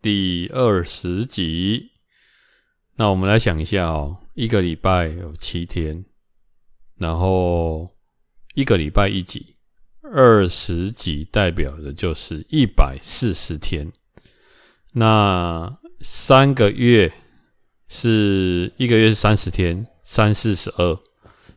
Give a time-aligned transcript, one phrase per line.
[0.00, 1.90] 第二十集。
[2.96, 6.04] 那我们来想一下哦，一个礼拜有七天，
[6.96, 7.88] 然后
[8.54, 9.54] 一个礼拜一集，
[10.02, 13.92] 二十集代表的就是一百四十天。
[14.92, 17.12] 那三个月
[17.88, 20.98] 是一个月是三十天，三四十二，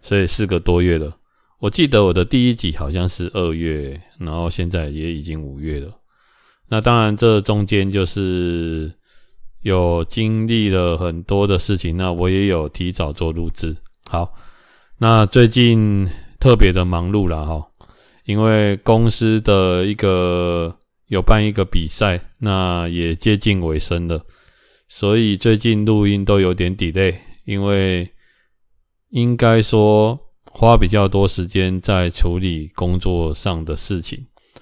[0.01, 1.15] 所以四个多月了。
[1.59, 6.00] 我记得我的第一集好像是二月，然后现在也已经五月了。
[6.71, 8.89] 那当然，这中间就是
[9.61, 11.97] 有经历了很多的事情。
[11.97, 13.75] 那我也有提早做录制。
[14.09, 14.33] 好，
[14.97, 16.07] 那最近
[16.39, 17.67] 特别的忙碌了哈，
[18.23, 20.73] 因为公司的一个
[21.07, 24.25] 有办一个比赛，那也接近尾声了，
[24.87, 28.09] 所以最近录音都有点 delay，因为
[29.09, 30.17] 应该说。
[30.53, 34.21] 花比较多时间在处理工作上的事情，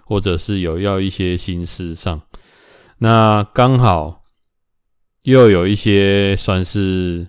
[0.10, 2.20] 或者是有要一些心思上，
[2.98, 4.24] 那刚好
[5.22, 7.28] 又有一些算是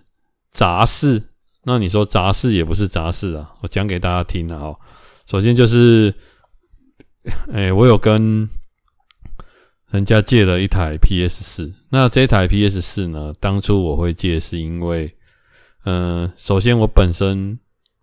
[0.50, 1.23] 杂事。
[1.64, 4.75] 那你说杂事也不是杂事啊，我讲给大家听啊。
[5.27, 6.14] 首先就是，
[7.53, 8.48] 哎、我有跟
[9.91, 11.75] 人家借了一台 PS 四。
[11.91, 15.14] 那这台 PS 四呢，当初我会借是因为，
[15.84, 17.58] 嗯、首先我本身。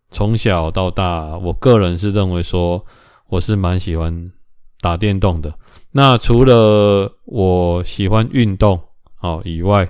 [0.09, 2.81] 从小到大，我个人是认为说，
[3.27, 4.25] 我是蛮喜欢
[4.81, 5.53] 打电动的。
[5.91, 8.79] 那除了我喜欢运动
[9.21, 9.89] 哦以外，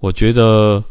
[0.00, 0.82] 我觉得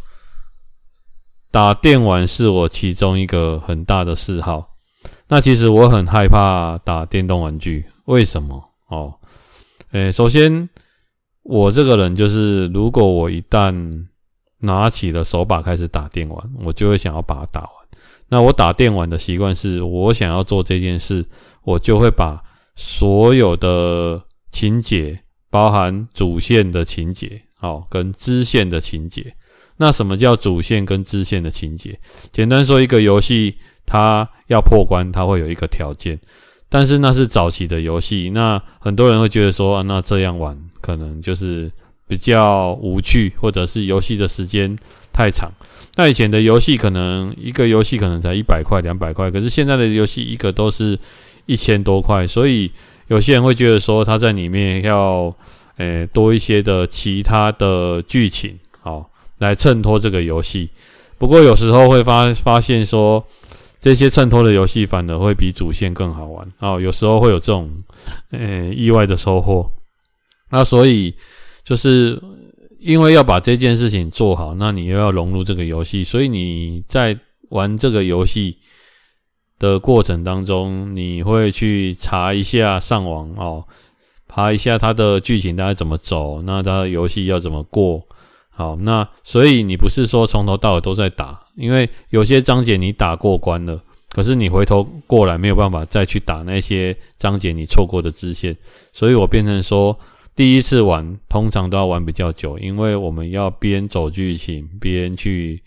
[1.52, 4.69] 打电玩是我其中一个很大的嗜好。
[5.30, 8.63] 那其实我很害怕打电动玩具，为什么？
[8.88, 9.13] 哦，
[9.91, 10.69] 诶，首先
[11.44, 13.74] 我这个人就是，如果我一旦
[14.59, 17.72] 拿起了手把开始打电玩，我就会想要把它打完。
[18.29, 21.25] 那我打电玩的习惯是，我想要做这件事，
[21.64, 22.41] 我就会把
[22.78, 29.34] 所有的情节，包含主线的情节，哦，跟支线的情节。
[29.78, 32.00] 那什么叫主线跟支线的情节？
[32.32, 33.56] 简单说，一个游戏
[33.86, 36.20] 它要破关，它会有一个条件，
[36.70, 41.72] 但是那是早期的游戏，那很多人会觉得说，啊，那这样玩可能就是
[42.08, 44.76] 比较无趣，或者是游戏的时间
[45.12, 45.52] 太长。
[45.96, 50.98] 那以前的游戏可能一个游戏可能才一百块、两百块，可是现在的游戏一个都是
[51.47, 52.72] 一千多块，所以
[53.08, 55.35] 有些人会觉得说他在里面要
[55.78, 59.09] 诶、多一些的其他的剧情，好
[59.40, 60.69] 来衬托这个游戏。
[61.18, 63.25] 不过有时候会发发现说
[63.80, 67.72] 这些衬托的游戏反而会比主线更好玩哦，有时候会有这种
[68.29, 69.68] 诶、意外的收获。
[70.52, 71.16] 那所以
[71.64, 72.22] 就是。
[72.79, 77.18] 因为要把这件事情做好，那你又要融入这个游戏，所以你在
[77.50, 78.56] 玩这个游戏
[79.59, 83.63] 的过程当中，你会去查一下上网哦，
[84.28, 88.03] 爬一下它的剧情大概怎么走，那它的游戏要怎么过。
[88.50, 98.56] 好，那所以你不是说从头到尾都在打，因为有些章节你打过关了，可是你回头过来没有办法再去打那些章节你错过的支线，
[98.94, 99.97] 所以我变成说。
[100.35, 105.59] 第一次玩通常都要玩比较久，因为我们要边走剧情边去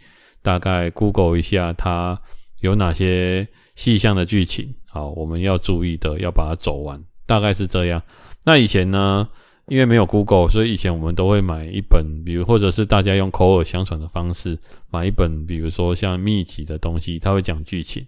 [0.42, 2.16] 大概 Google 一下它
[2.60, 3.48] 有哪些
[3.80, 8.02] 细项的剧情，好，我们要注意的，要把它走完，大概是这样。
[8.44, 9.26] 那以前呢，
[9.68, 14.58] 因为没有 Google，所以以前我们都会买一本，比如或者是大家用口耳相传的方式
[14.90, 18.06] 买一本，比如说像秘籍的东西，它会讲剧情。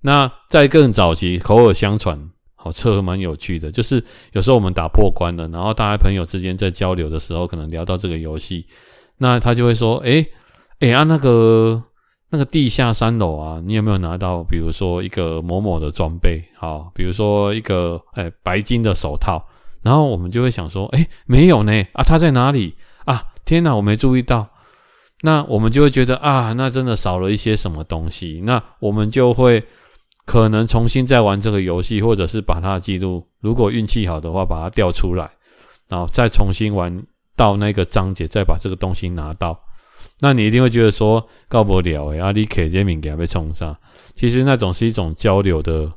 [0.00, 2.18] 那在更早期，口耳相传。
[2.54, 8.66] 好，这蛮有趣的，就是有时候我们打破关了，然后大家朋友之间在交流的时候，可能聊到这个游戏，
[9.18, 10.26] 那他就会说：“诶
[10.78, 11.82] 诶啊，那个
[12.30, 14.42] 那个地下三楼啊，你有没有拿到？
[14.44, 19.44] 比如说一个某某的装备，好，比如说一个诶白金的手套。”
[19.82, 22.74] 然后我们就会想说：“诶没有呢，啊，他在哪里
[23.04, 23.22] 啊？
[23.44, 24.48] 天哪，我没注意到。”
[25.22, 29.62] 那我们就会觉得啊，那真的少了一些什么东西，那我们就会。
[30.26, 35.30] 可能重新再玩这个游戏，或者是把它的记录，如果运气好的话，把它调出来，
[35.86, 37.04] 然后再重新玩
[37.36, 39.60] 到那个章节，再把这个东西拿到。
[40.24, 43.76] 那你一定会觉得说，告不了诶，阿里克杰敏给他被冲上。
[44.14, 45.92] 其实那种是一种交流的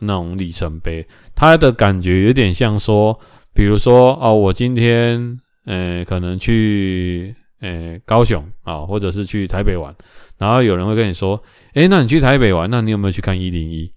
[0.00, 3.16] 那种里程碑，他的感觉有点像说，
[3.54, 9.94] 比如说哦，我今天呃，可能去呃高雄啊，或者是去台北玩，
[10.38, 11.40] 然后有人会跟你说，
[11.74, 13.88] 诶，那你去台北玩，那你有没有去看一零一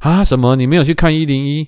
[0.00, 0.22] 啊？
[0.22, 0.54] 什么？
[0.54, 1.66] 你没有去看一零一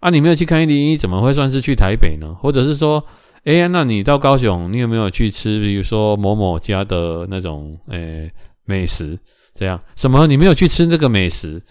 [0.00, 0.10] 啊？
[0.10, 2.34] 你没有去看一零一，怎么会算是去台北呢？
[2.34, 3.02] 或者是说，
[3.44, 8.30] 诶，那你到高雄，你有没有去吃，比如说某某家的那种诶
[8.64, 9.18] 美食？
[9.54, 10.26] 这样什么？
[10.26, 11.62] 你没有去吃这个美食？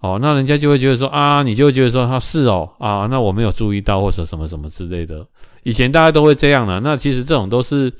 [0.00, 5.26] 哦，那人家就会觉得说啊，你就会觉得说他是哦啊，那我没有注意到或者什么什么之类的。
[5.62, 7.90] 以前大家都会这样的，那其实这种都是，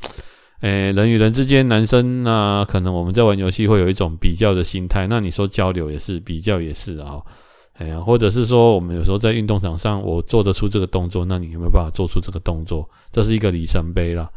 [0.60, 5.06] 诶、人与人之间，男生那、啊、可能我们在玩游戏会有一种比较的心态。
[5.06, 7.22] 那你说交流也是，比较也是啊，
[7.74, 12.88] 哎呀，或者是说我们有时候在运动场上，我做得出这个动作，那你有没有办法做出这个动作？
[13.10, 14.30] 这是一个里程碑啦，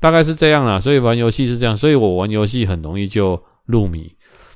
[0.00, 0.80] 大概是这样啦。
[0.80, 4.10] 所以玩游戏是这样，所以我玩游戏很容易就入迷。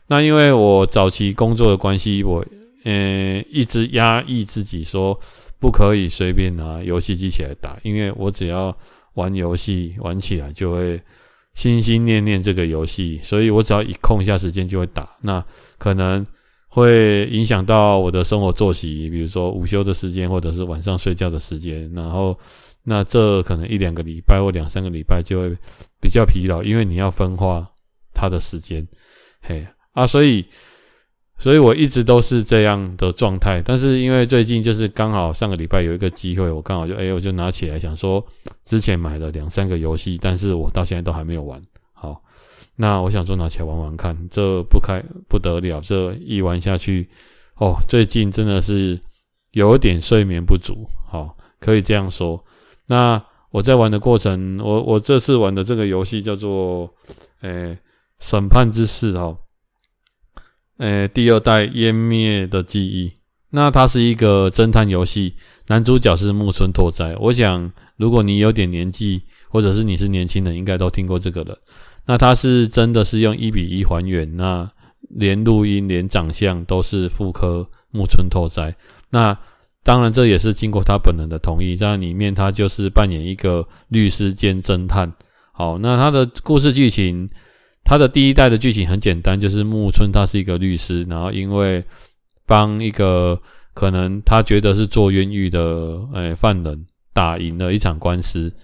[0.09, 2.45] 那因为我早期工作的关系，我
[2.85, 5.19] 嗯、一直压抑自己说
[5.61, 8.77] 不可以随便拿游戏机起来打，因为我只要
[9.15, 11.01] 玩游戏玩起来就会
[11.55, 15.45] 心心念念这个游戏，所以我只要一空一下时间就会打，那
[15.79, 16.27] 可能
[16.75, 22.35] 会影响到我的生活作息，比如说午休的时间或者是晚上睡觉的时间，然后
[22.85, 25.55] 那这可能一两个礼拜或两三个礼拜就会
[26.01, 27.71] 比较疲劳，因为你要分化
[28.15, 28.89] 他的时间，
[29.43, 29.67] 嘿。
[29.93, 30.43] 啊，所以，
[31.37, 33.61] 所以我一直都是这样的状态。
[33.63, 38.25] 但是因为最近就是刚好上个礼拜有一个机会，我刚好就哎、我就拿起来想说，
[38.65, 41.63] 之前买了两三个游戏，但是我到现在都还没有玩。
[42.77, 47.09] 那我想说拿起来玩玩看，这不开不得了，这一玩下去，
[47.57, 48.99] 哦，最近真的是
[49.53, 50.87] 有点睡眠不足。
[51.07, 52.43] 好，可以这样说。
[52.89, 56.91] 那我在玩的过程，我我这次玩的这个游戏叫做，
[57.43, 57.79] 诶、欸，
[58.19, 59.37] 审判之誓哦。
[60.79, 63.13] 呃，第二代湮灭的记忆，
[63.51, 65.37] 那它是一个侦探游戏，
[65.69, 67.15] 男主角是木村拓哉。
[67.21, 71.57] 我想，如果你有点年纪，或者是你是年轻人，应该都听过这个了。
[72.07, 74.71] 那他是真的是用一比一还原，那
[75.11, 78.75] 连录音、连长相都是复刻木村拓哉。
[79.11, 79.37] 那
[79.83, 85.13] 当然，这也是经过他本人的同意，在里面他就是扮演一个律师兼侦探。
[85.53, 87.29] 好，那他的故事剧情。
[87.85, 91.85] 他的第一代的剧情很简单，就是木村他是一个律师，然后因为
[92.47, 93.37] 帮一个
[93.75, 98.55] 可能他觉得是做冤狱的诶、犯人打赢了一场官司，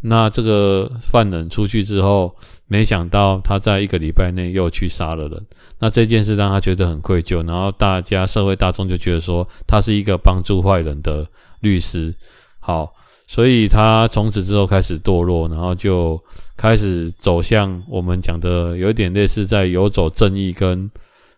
[0.00, 2.34] 那这个犯人出去之后，
[2.72, 5.46] 没想到他在一个礼拜内又去杀了人，
[5.78, 11.26] 那这件事让他觉得很愧疚，然后大家社会大众就觉得说他是一个帮助坏人的
[11.60, 12.14] 律师，
[12.58, 12.94] 好。
[13.28, 16.20] 所以他从此之后开始堕落，然后就
[16.54, 20.90] 开始走向我们讲的有一点类似在游走正义跟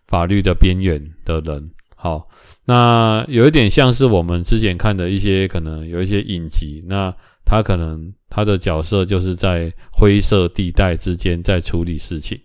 [0.05, 1.71] 法律的边缘的人。
[1.95, 2.27] 好，
[2.65, 7.13] 那有一点像是我们之前看的一些可能有一些影集，那
[7.45, 12.39] 他可能他的角色就是在灰色地带之间在处理事情。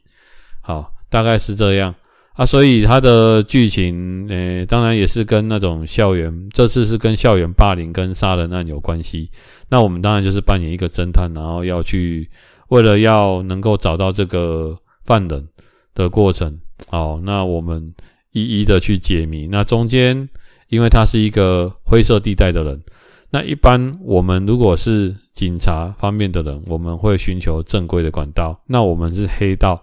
[0.60, 1.94] 好，大概是这样。
[2.34, 9.30] 啊，所以他的剧情，诶、欸，当然也是跟那种校园，这次是跟校园霸凌跟杀人案有关系。
[9.68, 12.30] 那我们当然就是扮演一个侦探，然后要去
[12.68, 15.46] 为了要能够找到这个犯人
[15.92, 16.58] 的过程。
[16.88, 17.84] 好，那我们
[18.30, 19.46] 一一的去解谜。
[19.46, 20.26] 那中间，
[20.68, 22.80] 因为他是一个灰色地带的人，
[23.30, 28.60] 那一般我们如果是警察方面的人，我们会寻求正规的管道。
[28.66, 29.82] 那我们是黑道。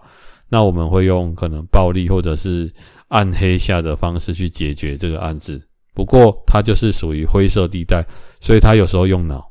[0.50, 2.72] 那我们会用可能暴力或者是
[3.08, 5.62] 暗黑下的方式去解决这个案子，
[5.92, 8.02] 不过它就是属于灰色地带，
[8.40, 9.44] 所以它有时候用脑，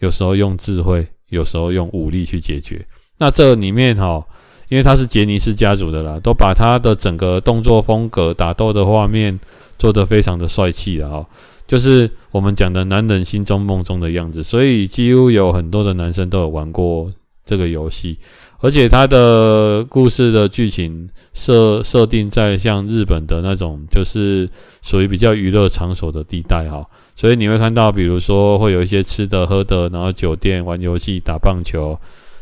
[0.00, 2.84] 有时候用智慧，有时候用武力去解决。
[3.18, 4.26] 那这里面哈，
[4.68, 9.38] 因为他是杰尼斯家族的啦，都把他的整个动作风格、打斗的画面
[9.78, 11.28] 做得非常的帅气了哈，
[11.72, 17.10] 就是我们讲的男人心中梦中的样子，所以几乎有很多的男生都有玩过
[17.46, 18.18] 这个游戏。
[18.58, 24.46] 而且它的故事的剧情设设定在像日本的那种，就是
[24.82, 26.86] 属于比较娱乐场所的地带哈，
[27.16, 31.98] 所以你会看到，比如说会有一些吃的喝的，然后酒店、玩游戏、打棒球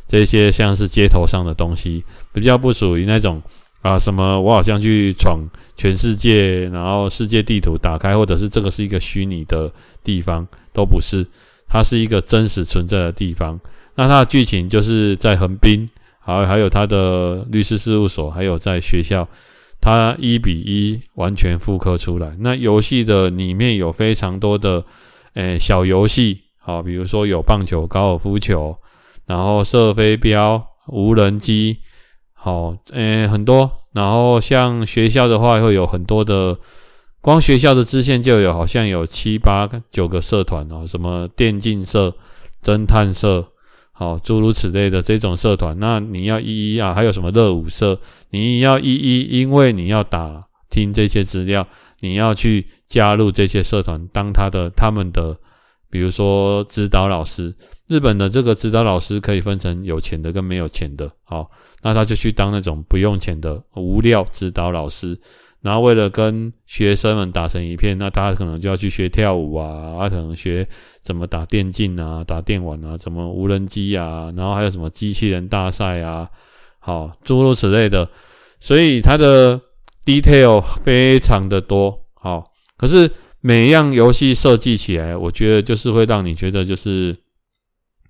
[0.09, 3.41] 这些像是街头上的东西，比较不属于那种
[3.83, 5.41] 啊什么我好像去闯
[5.77, 9.73] 全世界，然后世界地图打开，或者是这个是一个虚拟的
[10.05, 11.27] 地方，都不是，
[11.69, 13.59] 它是一个真实存在的地方。
[13.95, 15.89] 那它的剧情就是在横滨。
[16.23, 19.27] 好，还有它的律师事务所，还有在学校，
[19.81, 22.37] 它一比一完全复刻出来。
[22.39, 24.85] 那游戏的里面有非常多的，
[25.35, 28.77] 诶、小游戏，好，比如说有棒球、高尔夫球，
[29.27, 31.79] 然后射飞镖、无人机，
[32.43, 33.71] 好，诶、很多。
[33.93, 36.57] 然后像学校的话，会有很多的，
[37.21, 42.15] 光学校的支线就有好像有七八九个社团哦，什么电竞社、
[42.63, 43.47] 侦探社。
[43.93, 47.99] 好，诸如此类的这种社团，那你要一一啊，还有什么热舞社，
[48.31, 51.67] 你要一一，因为你要打听这些资料，
[52.01, 55.37] 你要去加入这些社团，当他的他们的，
[55.91, 57.55] 比如说指导老师。
[57.91, 61.51] 日本的这个指导老师可以分成有钱的跟没有钱的，好，
[61.83, 65.19] 那他就去当那种不用钱的无料指导老师。
[65.61, 70.65] 然后为了跟学生们打成一片，那他可能就要去学跳舞啊，他可能学
[71.03, 76.31] 怎么打电竞啊、打电玩啊、怎么无人机啊，然后还有什么机器人大赛啊，
[76.79, 78.09] 好，诸如此类的。
[78.61, 79.61] 所以它的
[80.07, 87.15] detail 非常的多，好，可是每一样游戏设计起来，我觉得就是会让你觉得就是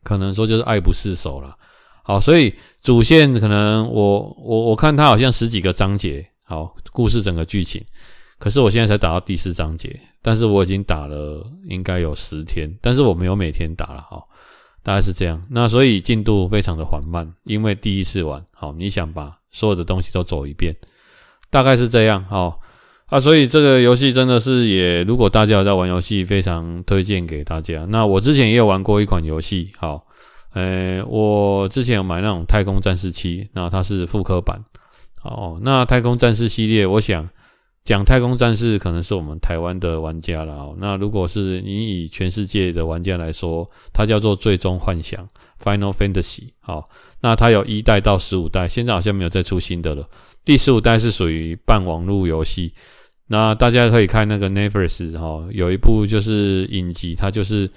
[0.02, 1.56] 可能说就是爱不释手了。
[2.02, 2.52] 好，所以
[2.82, 6.26] 主线可能我我我看它好像十几个章节。
[6.44, 7.80] 好，故事整个剧情，
[8.36, 14.20] 可是我现在才打到第四章节，但是我已经打了应该有十天，但是我没有每天打了，哈，
[14.82, 15.40] 大概是这样。
[15.48, 20.74] 那所以进度非常的缓慢，因为第一次玩，好，你想把所有的东西都走一遍，
[21.50, 22.58] 大概是这样，好
[23.10, 27.84] 啊，所以这个游戏真的是也，如果大家有在玩游戏，非常推荐给大家。
[27.88, 30.06] 那我之前也有玩过一款游戏，好，
[30.54, 34.64] 呃，我之前有买那种太空战士七，那它是复刻版。
[35.24, 37.28] 哦，那太空战士系列，我想
[37.82, 40.76] 讲太空战士可能是我们台湾的玩家了哦。
[40.78, 45.28] 那如果是你以全世界的玩家来说，它叫做最终幻想
[45.60, 46.50] （Final Fantasy）。
[46.60, 46.88] 好，
[47.20, 50.08] 那它有一代到十五代，现在好像没有再出新的了。
[50.44, 52.72] 第十五代是属于半网络游戏。
[53.30, 57.70] 那大家可以看那个 Netflix 哈，有一部就是影集，他就是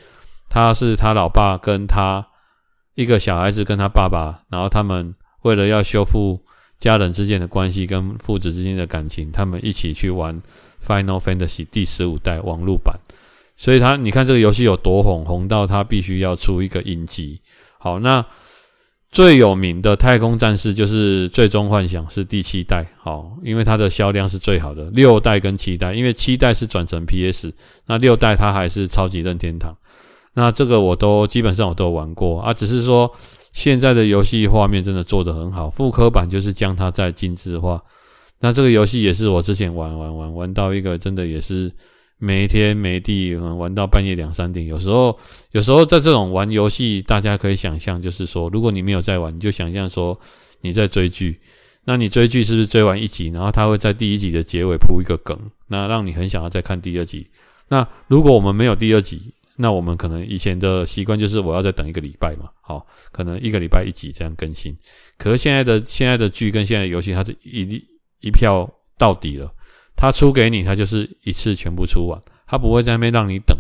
[0.50, 2.26] 他是他老爸跟他
[2.96, 6.44] 一个小孩子跟他爸爸，然后他们为了要修复。
[6.80, 10.36] 家人之间的关系跟父子之间的感情，他们一起去玩
[10.86, 12.94] 《Final Fantasy》第十五代网络版，
[13.56, 17.40] 所以他你看这个游戏有多红，红到他必须要出一个影集。
[17.80, 18.26] 好，那
[19.14, 24.90] 最有名的太空战士就是《最终幻想》是第七代，好，因为它的销量是最好的。
[24.90, 27.54] 六代跟七代，因为七代是转成 PS，
[27.86, 29.74] 那六代它还是超级任天堂。
[30.34, 33.10] 那这个我都基本上我都玩过啊，只是说。
[33.54, 37.80] 现在的游戏画面真的做得很好，复刻版就是将它再精致化。
[38.40, 41.72] 那这个游戏也是我之前玩玩玩玩到一个真的也是
[42.24, 44.66] 没天没地，玩到半夜两三点。
[44.66, 45.20] 有时候
[45.52, 50.18] 有时候在这种玩游戏，大家可以想象，就是说，如果你没有在玩，你就想象说
[50.62, 51.38] 你在追剧。
[51.84, 55.38] 那你追剧是不是追完一集，然后它会在第一集的结尾铺一个梗，
[55.68, 57.28] 那让你很想要再看第二集？
[57.68, 59.34] 那如果我们没有第二集？
[59.58, 64.76] 那我们可能以前的习惯就是我要再等一个礼拜嘛，好，可能一个礼拜一集这样更新。
[65.18, 67.84] 可是现在的现在的剧跟现在的游戏，它是一
[68.22, 69.54] 一票到底了，
[69.96, 73.58] 他出给你，他就是一次全部出完，他不会在那边让你等。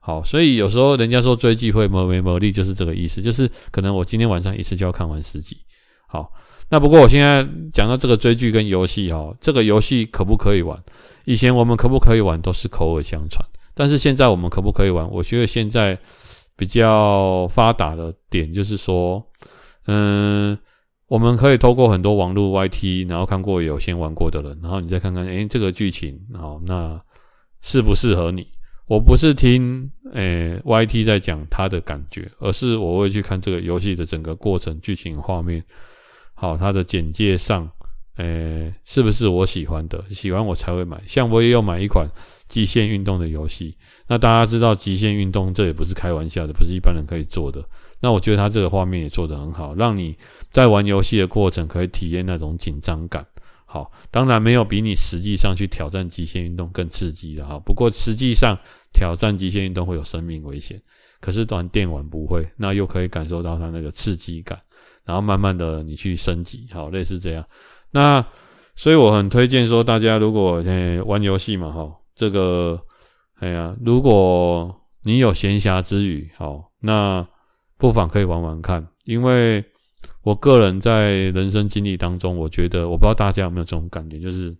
[0.00, 5.56] 好，所以有时候人家说追剧会没没魔力，就是这个意思，就是可能我今天晚上一次就要看完十集。
[6.06, 6.32] 好，
[6.68, 10.76] 那不过我现在讲到这个追剧跟游戏哈，这个游戏可不可以玩？
[11.24, 13.44] 以前我们可不可以玩都是口耳相传。
[13.74, 15.08] 但是现在我们可不可以玩？
[15.08, 15.96] 我觉得现在
[16.56, 19.24] 比较发达的点就是说，
[19.86, 20.58] 嗯，
[21.12, 26.98] 我们可以透过很多网络 YT，然后看过有先玩过的人，然后你再看看，诶，这个剧情，好，那
[27.60, 28.48] 适不适合你？
[28.86, 35.62] 我不是听诶 YT 在讲他的感觉，而是我会去看这个游戏的整个过程、剧情、画面，
[36.32, 37.68] 好，它的简介上，
[38.16, 40.02] 诶，是不是我喜欢的？
[40.08, 40.98] 喜欢我才会买。
[41.06, 42.08] 像我也有买一款。
[42.48, 43.74] 极限运动的游戏，
[44.06, 47.64] 那大家知道极限运动这也不是开玩笑的，不是一般人可以做的。
[48.02, 50.14] 那我觉得它这个画面也做得很好，让你
[50.50, 53.24] 在玩游戏的过程可以体验那种紧张感。
[53.64, 57.58] 好，当然没有比你实际上去挑战极限运动更刺激的哈。
[57.60, 58.54] 不过实际上
[58.92, 60.78] 挑战极限运动会有生命危险，
[61.20, 64.60] 可是玩电玩不会，那又可以感受到它那个刺激感，
[65.04, 67.42] 然后慢慢的你去升级，好，类似这样。
[67.92, 68.22] 那
[68.74, 71.90] 所以我很推荐说，大家如果诶玩游戏嘛，哈。
[72.14, 72.78] 这个，
[73.38, 77.26] 哎呀，如果你有闲暇之余，好，那
[77.82, 78.86] 不妨可以玩玩看。
[79.06, 79.64] 因为
[80.22, 84.56] 我个人在人生经历当中，我觉得，我不知道大家有没有这种感觉，就是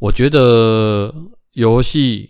[0.00, 1.14] 我觉得
[1.52, 2.28] 游戏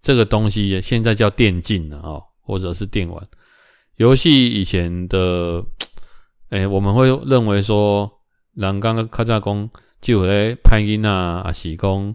[0.00, 3.20] 这个东西现在叫电竞了啊，或者是电玩
[3.96, 4.46] 游戏。
[4.52, 5.60] 以前的，
[6.50, 8.08] 哎，我们会认为说，
[8.54, 9.68] 人刚刚卡加工
[10.00, 12.14] 就来拍音啊，啊，是讲。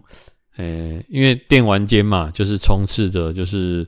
[0.56, 3.86] 呃，因为电玩间嘛，就是充斥着就是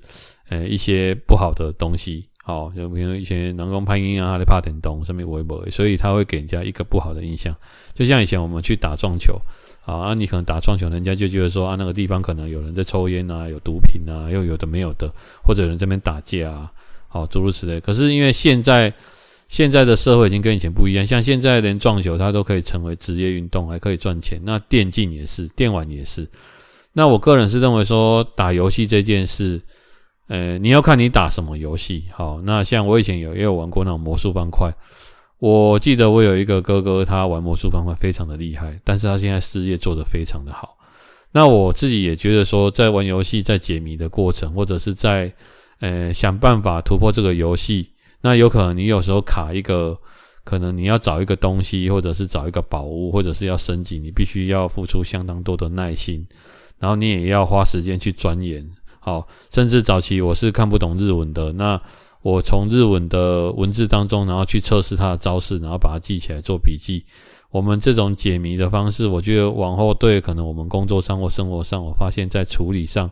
[0.51, 7.55] 呃一些不好的东西，好，就比如以前人工拍音啊，他怕电动，上面微博，所以他会给人家一个不好的印象。
[7.95, 9.41] 就像以前我们去打撞球，
[9.85, 15.09] 啊，你可能打撞球，人家就觉得说啊，那个地方可能有人在抽烟啊，有毒品啊，又有的没有的，
[15.45, 16.73] 或者人在那边打架啊，
[17.07, 17.79] 好，诸如此类。
[17.79, 18.93] 可是因为现在
[19.49, 24.41] 现在的社会已经跟以前不一样，像现在连撞球它都可以成为职业运动，还可以赚钱。
[24.43, 26.27] 那电竞也是，电玩也是。
[26.93, 29.61] 那我个人是认为说，打游戏这件事，
[30.31, 32.05] 呃，你要看你打什么游戏。
[32.13, 34.73] 好，那像我以前有也有玩过那种魔术方块。
[35.41, 40.77] 我记得我有一个哥哥，他玩魔术方块非常的厉害，但是他现在事业做得非常的好。
[41.33, 45.33] 那我自己也觉得说，在玩游戏在解谜的过程，或者是在
[45.81, 47.89] 呃想办法突破这个游戏，
[48.21, 49.99] 那有可能你有时候卡一个，
[50.45, 56.25] 可能你要找一个东西，或者是找一个宝物，或者是要升级，你必须要付出相当多的耐心，
[56.79, 58.65] 然后你也要花时间去钻研。
[59.01, 61.81] 好，甚至早期我是看不懂日文的，那。
[62.23, 67.03] 我从日文的文字当中，然后去测试它的招式，然后把它记起来做笔记。
[67.51, 73.11] 我们这种解谜的方式，我觉得往后对可能我们工作上或生活上，我发现在处理上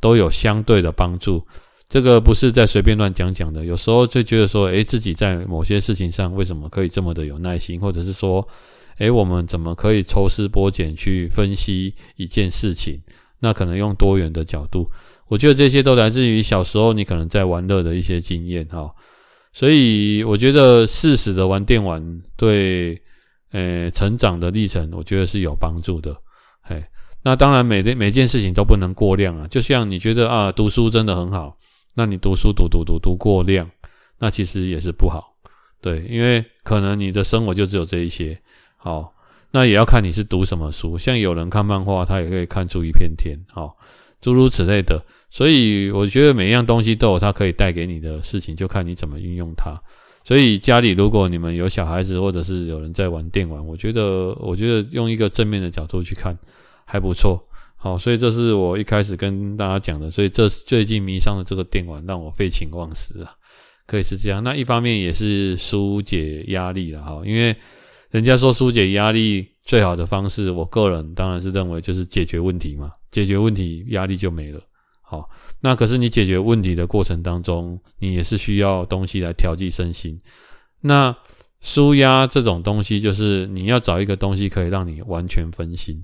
[0.00, 1.46] 都有相对的帮助。
[1.90, 3.66] 这个不是在随便乱讲讲的。
[3.66, 8.48] 有时候就觉得说，诶，自己在某些事情上为什么可以这么的有耐心，或者是说，
[8.96, 12.98] 诶，我们怎么可以抽丝剥茧去分析一件事情？
[13.40, 14.88] 那可能用多元的角度。
[15.28, 18.90] 我觉得这些都来自于小时候你可能在玩乐的一些经验哈，
[19.52, 23.00] 所以我觉得适时的玩电玩对
[23.52, 26.16] 呃成长的历程，我觉得是有帮助的。
[26.62, 26.82] 嘿，
[27.22, 31.56] 那当然每每件事情都不能过量啊，就像你觉得啊读书真的很好，
[31.94, 33.70] 那你读书读读读读过量，
[34.18, 35.32] 那其实也是不好。
[35.80, 38.36] 对，因为可能你的生活就只有这一些。
[38.76, 39.12] 好，
[39.50, 43.38] 那也要看你是读什么书，像有人看漫画，他也可以看出一片天。
[43.52, 43.76] 好，
[44.20, 45.02] 诸如此类的。
[45.30, 49.78] 所以我觉得每一样东西都有它可以带给你的事情，就看你怎么运用它。
[50.24, 56.36] 所以家里如果你们有小孩子，或者是有人在玩电玩，我觉得我觉得用一个正面的角度去看
[56.84, 57.42] 还不错。
[57.76, 60.10] 好，所以这是我一开始跟大家讲的。
[60.10, 63.30] 所以这最近迷上的这个电玩让我废寝忘食啊，
[63.86, 64.42] 可以是这样。
[64.42, 67.54] 那一方面也是纾解压力了哈，因为
[68.10, 74.60] 人家说纾解压力最好的方式，我个人当然是认为就是解决问题嘛，解决问题压力就没了。
[75.10, 75.26] 好，
[75.60, 80.20] 那可是你解决问题的过程当中，你也是需要东西来调剂身心。
[80.82, 81.16] 那
[81.62, 85.98] 舒压这种东西，就是你要找一个东西可以让你完全分心。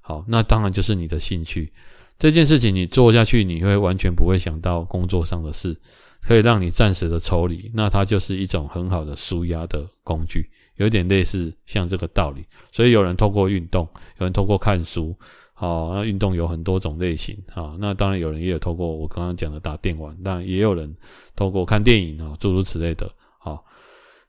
[0.00, 1.70] 好，那当然就是你的兴趣。
[2.18, 5.76] 这件事情你做下去，你会完全不会想到工作上的事，
[6.22, 7.70] 可以让你暂时的抽离。
[7.74, 12.46] 那它就是一种很好的舒压的工具，有点类似像这个道理。
[12.72, 13.86] 所以有人透过运动，
[14.18, 15.14] 有人透过看书。
[15.60, 17.74] 好，那运动有很多种类型啊。
[17.80, 20.94] 那当然有人也有透过我刚刚讲的打电玩，但也有人
[21.34, 23.10] 透过看电影啊，诸如此类的。
[23.40, 23.64] 好，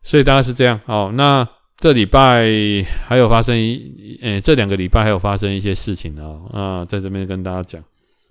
[0.01, 0.81] 所以大概是这样。
[0.85, 6.41] 好，那这礼拜还有发生一，诶，这两个礼拜还有发生一些事情啊。
[6.51, 7.83] 那在这边跟大家讲，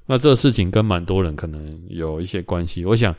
[0.07, 2.85] 那这个事情跟蛮多人可能有一些关系。
[2.85, 3.15] 我想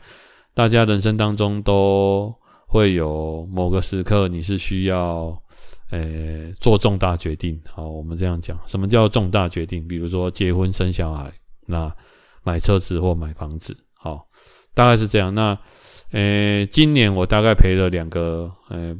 [0.52, 2.30] 大家人生当中都
[2.66, 5.34] 会有某个时刻，你是需要。
[5.90, 9.86] 呃、做重大决定，好，我们这样讲，什么叫重大决定？
[9.88, 11.32] 比如说结婚、生小孩，
[11.66, 11.92] 那
[12.42, 14.26] 买车子或买房子，好，
[14.72, 15.34] 大概是这样。
[15.34, 15.58] 那，
[16.12, 18.96] 呃、今年我大概陪了两个，呃、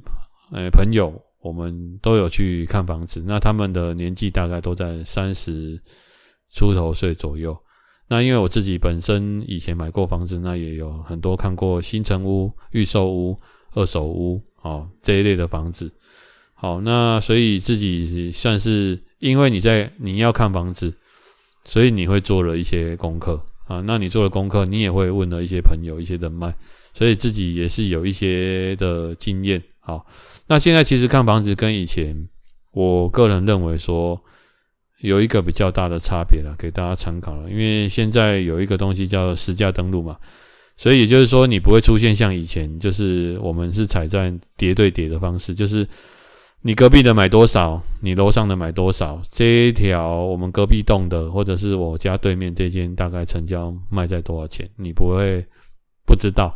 [0.53, 3.23] 呃、朋友，我们都有去看房子。
[3.27, 5.81] 那他们的年纪大概都在三十
[6.53, 7.57] 出头岁左右。
[8.09, 13.39] 那因为我自己本身以前买过房子，那也有很多看过新城屋、预售屋、
[13.75, 15.89] 二手屋，哦，这一类的房子。
[16.61, 20.93] 好，那所以自己算是，因为你在你要看房子，
[21.65, 23.83] 所以你会做了一些功课啊。
[23.87, 26.55] 那你做了功课，你也会问了一些朋友、一些人脉，
[26.93, 29.63] 所以自己也是有一些的经验。
[29.79, 30.05] 好，
[30.49, 32.29] 那现在其实看房子跟以前，
[32.73, 34.21] 我个人认为说
[34.99, 37.49] 有一个比较大的差别了，给大家参考了。
[37.49, 40.15] 因为现在有一个东西叫实价登录嘛，
[40.77, 45.89] 所以也就是说你不会出现像以前，就是我们是采在叠对叠的方式，就是。
[46.63, 47.83] 你隔壁的买多少？
[48.03, 49.21] 你楼上的买多少？
[49.31, 54.69] 这一条我们隔壁栋的，或者是我家对面这间，大概成交卖在多少钱？
[54.77, 55.43] 你不会
[56.05, 56.55] 不知道。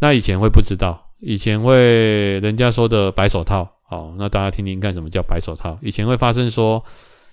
[0.00, 3.68] 那以前会不知道，以前会人家说的白手套。
[3.84, 5.78] 好，那大家听听看，什么叫白手套？
[5.80, 6.82] 以前会发生说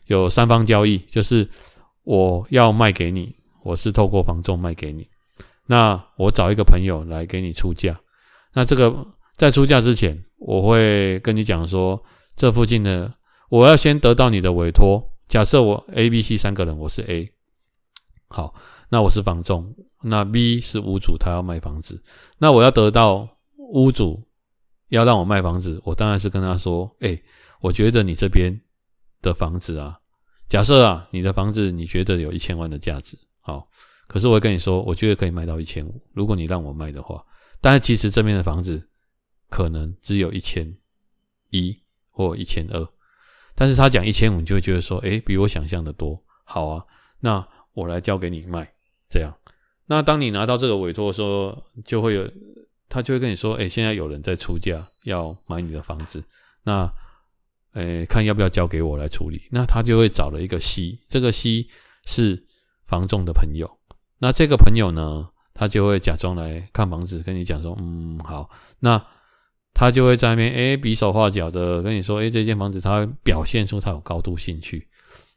[0.06, 1.50] 有三方交易，就是
[2.04, 5.08] 我要卖给你，我是透过房仲卖给你。
[5.66, 8.00] 那我找一个朋友来给你出价。
[8.54, 9.08] 那这个
[9.38, 10.16] 在出价之前。
[10.42, 12.04] 我会跟你讲说，
[12.36, 13.14] 这附近的
[13.50, 15.02] 我要先得到你的委托。
[15.28, 17.32] 假设我 A、B、C 三个人，我是 A，
[18.28, 18.54] 好，
[18.90, 22.04] 那我是房仲，那 B 是屋主，他要卖房子，
[22.40, 24.22] 那我要得到屋主
[24.90, 27.18] 要让我卖房子，我当然是跟他说，哎，
[27.62, 28.52] 我觉得你这边
[29.22, 29.98] 的房子啊，
[30.50, 33.66] 假设啊，你的房子你觉得有一千万的价值，好，
[34.08, 37.24] 可是我会跟你说，我觉得可以卖到一千五，如果你让我卖的话。
[37.62, 38.86] 但是其实这边的房子
[39.52, 40.74] 可能只有一千
[41.50, 41.78] 一
[42.10, 42.88] 或一千二，
[43.54, 46.20] 但是他讲一千五，你就会觉得说，诶，比我想象的多。
[46.46, 46.86] 好啊，
[47.20, 48.74] 那我来交给你卖，
[49.10, 49.32] 这样。
[49.88, 52.32] 那当你拿到这个委托的时候，就会有
[52.88, 56.24] 他就会跟你说，诶，现在有人在出价要买你的房子，
[56.64, 56.90] 那
[57.74, 59.42] 诶，看要不要交给我来处理。
[59.52, 61.68] 那他就会找了一个 C，这个 C
[62.06, 62.42] 是
[62.88, 63.70] 房仲的朋友。
[64.18, 69.06] 那这个朋友呢，他就会假装来看房子，跟你讲说，嗯，好，那
[69.74, 74.88] 他就会在那边，诶，比手画脚的跟你说，诶，这间房子他表现出他有高度兴趣，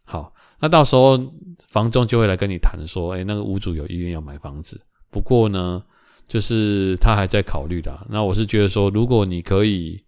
[0.05, 0.33] 好。
[0.61, 1.20] 那到时候
[1.68, 5.83] 房仲就会来跟你谈说，哎，那个屋主有意愿要买房子，不过呢，
[6.27, 7.99] 就是他还在考虑的。
[8.09, 10.03] 那我是觉得说，如果你可以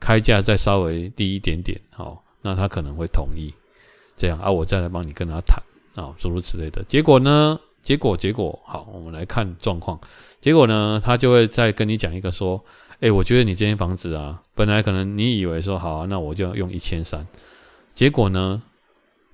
[0.00, 3.52] 开价再稍微低一点点，好，那他可能会同意
[4.16, 5.62] 这样啊，我再来帮你跟他谈
[5.94, 6.82] 啊，诸如此类的。
[6.88, 10.00] 结果呢，结果结果好，我们来看状况。
[10.40, 12.64] 结果呢，他就会再跟你讲一个说，
[13.00, 17.26] 哎，我觉得你这间房子啊，本来可能你以为说好啊，那我就要用一千三，
[17.94, 18.62] 结果呢？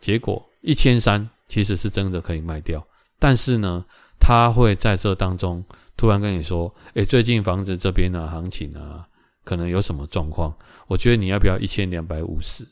[0.00, 2.84] 结果一千三其实是真的可以卖掉，
[3.20, 3.84] 但是呢，
[4.18, 5.64] 他会在这当中
[5.96, 9.06] 突然跟你说：“诶，最近房子这边啊，行情啊，
[9.44, 10.52] 可能有什么状况？
[10.88, 12.66] 我觉得你要不要一千两百五十，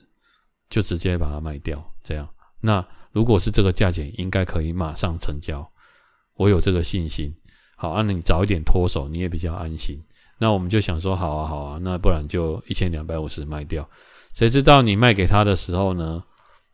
[0.68, 1.80] 就直接把它卖掉？
[2.02, 2.28] 这样，
[2.60, 5.64] 那如果是这个价钱，应该可以马上成交。
[6.34, 7.32] 我有这个信心。
[7.76, 9.96] 好，那你早一点脱手，你也比较安心。
[10.40, 13.88] 那我们就想说，好啊，好啊，那不然就一千两百五十卖掉。
[14.32, 16.24] 谁知道你卖给他的时候呢？”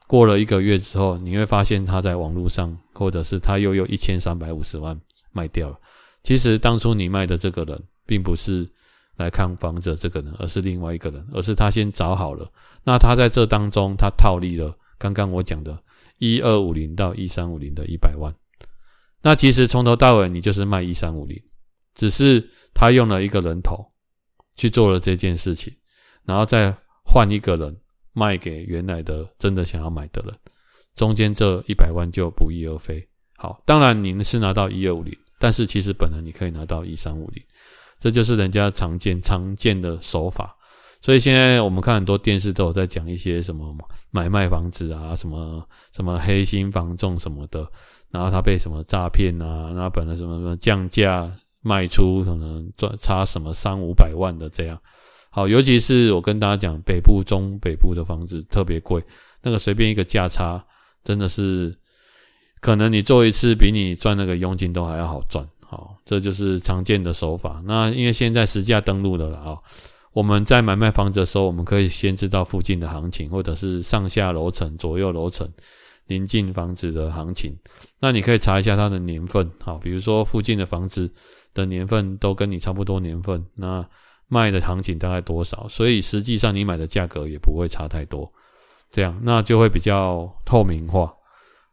[0.08, 4.96] 过了一个月之后，你会发现他在网络上，或者是他又有一千三百五十万
[5.32, 5.76] 卖掉了。
[6.22, 8.64] 其实当初你卖的这个人，并不是
[9.16, 12.48] 来看房子的这个人，而是另外一个人，而是他先找好了。
[12.84, 15.76] 那他在这当中，他套利了刚刚我讲的
[16.18, 18.32] 一二五零到一三五零的一百万。
[19.22, 21.36] 那其实从头到尾，你就是卖一三五零，
[21.96, 23.84] 只是他用了一个人头
[24.54, 25.74] 去做了这件事情，
[26.24, 26.72] 然后再
[27.04, 27.76] 换一个人。
[28.18, 30.34] 卖给原来的真的想要买的人，
[30.94, 33.06] 中间这一百万就不翼而飞。
[33.36, 37.44] 好，当然您是拿到一二五零，但是其实本来你可以拿到一三五零，
[38.00, 40.56] 这就是人家常见常见的手法。
[41.02, 43.76] 所以现在我们看很多电视都有在讲一些什么
[44.10, 47.70] 买卖房子啊，什么什么黑心房仲什么的，
[48.08, 51.30] 然后他被什么诈骗啊，然后本来什么什么降价
[51.66, 54.80] 卖出，可能赚差什么三五百万的这样。
[55.30, 59.02] 好，尤其是我跟大家讲，北部、中北部的房子特别贵，
[59.42, 60.64] 那个随便一个价差，
[61.02, 61.74] 真的是
[62.60, 65.44] 可能你做一次比你赚那个佣金都还要好赚。
[65.60, 67.60] 好，这就是常见的手法。
[67.66, 69.58] 那因为现在实价登录的了啊，
[70.12, 75.46] 我们在买卖房子的时候，我们可以先知道附近的行情，或者是上下楼层、左右楼层
[76.06, 77.52] 邻近房子的行情。
[77.98, 81.12] 那你可以查一下它的年份，好，比如说附近的房子
[81.56, 83.84] 的年份都跟你差不多年份，那。
[84.28, 85.68] 卖的行情大概多少？
[85.68, 88.28] 所以实际上你买的价格也不会差太多，
[88.90, 91.14] 这样那就会比较透明化。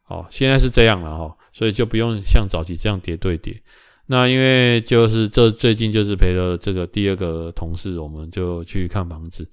[0.06, 3.60] 哦，现在是这样了哈，所以就不用像早期这样叠对叠。
[4.06, 9.50] 那因为就是这最近就是陪了这个第二个同事，我们就去看房子。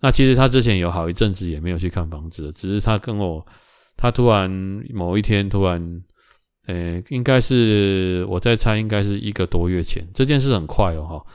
[0.00, 3.46] 那其实他之前有好一阵子也没有去看房子，只是他跟我，
[3.94, 4.50] 他突然
[4.88, 6.02] 某一天突然，
[6.68, 11.26] 呃，应该是我在猜，应该是一个多月前，这件事很快哦哈。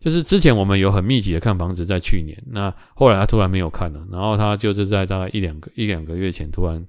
[0.00, 6.84] 就是之前我们有很密集的看房子，在去年，那后来他突然没有看了，然后他就是在大概一两个一两个月前，突然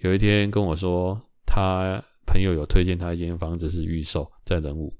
[0.00, 4.92] 有一天跟我说，他朋友有推荐他一间房子是预售在仁武，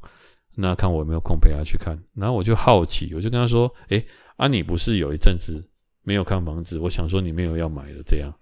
[0.55, 5.67] 那看我有没有空陪他去看，然后我就好奇，我就跟他说，诶，啊你不是有一阵子
[6.03, 6.79] 没有看房子？
[6.79, 8.33] 我想说你没有要买的这样，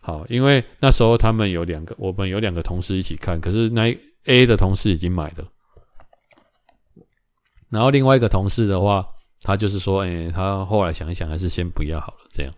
[0.00, 5.44] 好，因为那时候他们有两个，我们有两个同事一起看，可是那 A 的同事已经买了。
[7.68, 9.06] 然后另外一个同事的话，
[9.42, 12.18] 他就是说，哎，他后来想一想，还是先不要好了。
[12.32, 12.52] 这样，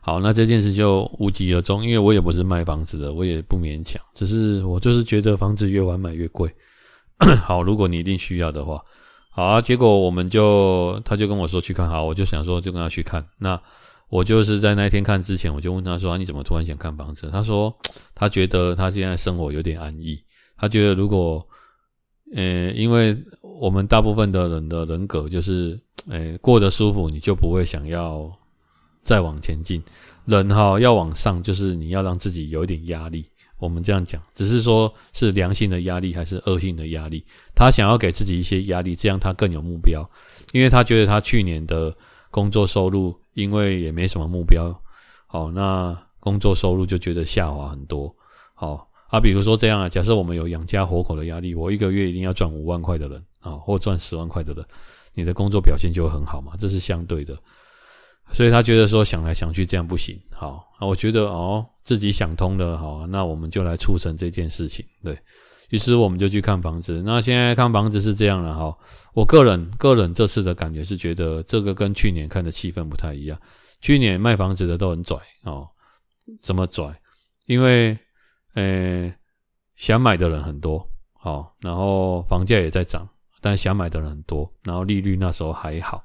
[0.00, 1.84] 好，那这件事就无疾而终。
[1.84, 6.50] 因为我也不是卖房子的，我也不勉强，只是我就是觉得房子越晚买越贵。
[7.44, 8.82] 好，如果你一定需要的话，
[9.30, 9.60] 好啊。
[9.60, 13.26] 结果我们就，他就跟我说去看，好，我就想说就跟他去看。
[13.38, 13.60] 那
[14.08, 17.28] 我就是在那天看之前，我就问他说，你怎么突然想看房子？
[17.32, 17.74] 他说
[18.14, 20.22] 他觉得他现在生活有点安逸，
[20.56, 21.46] 他觉得如果。
[22.34, 28.28] 呃，因为我们大部分的人的人格就是，呃，过得舒服，你就不会想要
[29.04, 29.80] 再往前进。
[30.24, 33.24] 人哈要往上，就是你要让自己有一点压力。
[33.58, 37.24] 我们这样讲，只是说是良性的压力还是恶性的压力。
[37.54, 40.04] 他想要给自己一些压力，这样他更有目标。
[40.50, 41.96] 因为他觉得他去年的
[42.32, 44.74] 工作收入，因为也没什么目标，
[45.28, 48.12] 好，那工作收入就觉得下滑很多，
[48.54, 48.88] 好。
[49.08, 54.66] 啊，比如说这样啊，假设我们有养家活口的压力，我一个月一定要赚五万块的人，啊，或赚十万块的人，
[55.14, 57.38] 你的工作表现就很好嘛，这是相对的。
[58.32, 65.16] 所以他觉得说想来想去这样不行，好，我觉得哦自己想通了，好，那我们就来促成这件事情，对。
[65.70, 67.02] 于是我们就去看房子。
[67.04, 68.76] 那现在看房子是这样了哈。
[69.14, 73.38] 我个人个人这次的感觉是觉得这个跟去年看的气氛不太一样。
[73.80, 75.68] 去年卖房子的都很拽哦，
[76.42, 76.94] 怎么拽？
[77.46, 77.96] 因为
[78.54, 79.12] 呃
[79.76, 83.06] 想买的人很多，好，然后房价也在涨，
[83.40, 86.02] 但想买的人很多，然后利率那时候还好，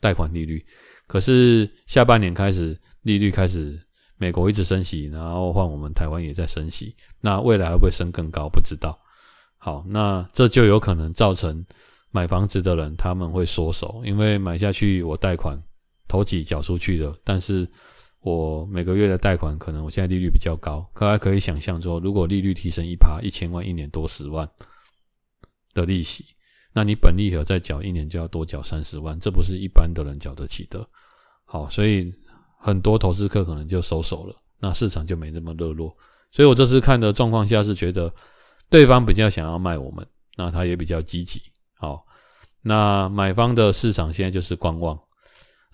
[0.00, 0.64] 贷款利率。
[1.06, 3.78] 可是下半年开始利率开始，
[4.16, 8.48] 美国一直升息，然后换我们台湾也在升息，那未来会不会升更高？
[8.48, 8.98] 不知道。
[9.64, 11.64] 好，那这就有可能造成
[12.10, 15.56] 买房子的人他们会缩手，因为买下去我贷款
[16.08, 17.64] 头几缴出去的，但是
[18.22, 24.50] 我每个月的贷款可能我现在利率比较高，大家可以想象说，如果利率提升一趴，一千万一年多十万
[25.74, 26.24] 的利息，
[26.72, 30.84] 那你本利和再缴一年就要多缴三十万，这不是一般的人缴得起的。
[31.44, 32.12] 好，所以
[32.58, 35.96] 很多投资客可能就收手了，那市场就没那么热络。
[36.32, 38.12] 所以我这次看的状况下是觉得。
[38.72, 40.04] 对方比较想要卖我们，
[40.34, 41.42] 那他也比较积极。
[41.74, 42.02] 好，
[42.62, 44.98] 那买方的市场现在就是观望。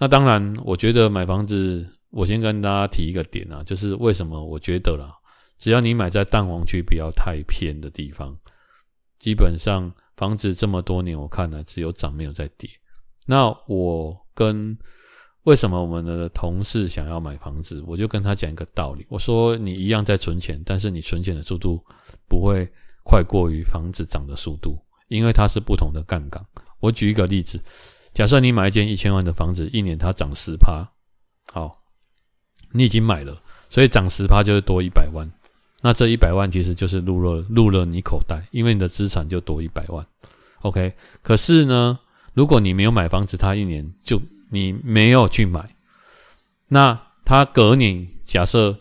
[0.00, 5.14] 那当然，我觉得买房子，我先跟大家提一个点啊，就是为什么我觉得啦，
[5.58, 8.36] 只要你买在蛋黄区，不要太偏的地方，
[9.20, 12.68] 基本上房子这么多年，我看来只有涨没有在跌。
[13.26, 14.76] 那我跟
[15.44, 21.80] 为什么我们的同事想要买房子，我就跟他讲一个道理，我说你一样在存钱，但是你存钱的速度
[22.28, 22.68] 不会。
[23.08, 26.44] 快过于房子涨的速度，因为它是不同的杠杆。
[26.78, 27.58] 我举一个例子，
[28.12, 30.86] 假设你买一间一千万的房子，一年它涨十趴，
[31.50, 31.80] 好，
[32.70, 33.40] 你已经买了，
[33.70, 35.26] 所以涨十趴就是多一百万。
[35.80, 40.06] 那这一百万其实就是入了入了你口袋，因为你的资产就多一百万。
[40.60, 40.92] OK，
[41.22, 41.98] 可是呢，
[42.34, 45.74] 如果你没有买房子，它一年就你没有去买，
[46.68, 48.78] 那它隔年假设。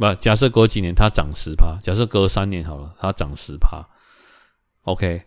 [0.00, 3.86] 不，假设隔几年它涨十趴，假设隔三年好了，它涨十趴
[4.84, 5.22] ，OK，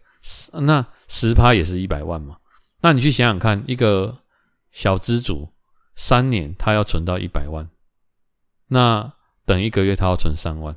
[0.54, 2.38] 那十趴也是一百万嘛？
[2.82, 4.18] 那你去想想看，一个
[4.72, 5.48] 小资主
[5.96, 7.70] 三年他要存到一百万，
[8.68, 9.14] 那
[9.46, 10.76] 等一个月他要存三万。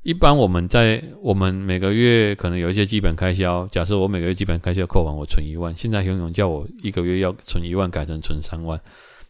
[0.00, 8.80] 一般我们在我们每个月可能有一些基本开销，假设我每个月基本开销扣完，我存一万，现在永永叫我一个月要存一万改成存三万，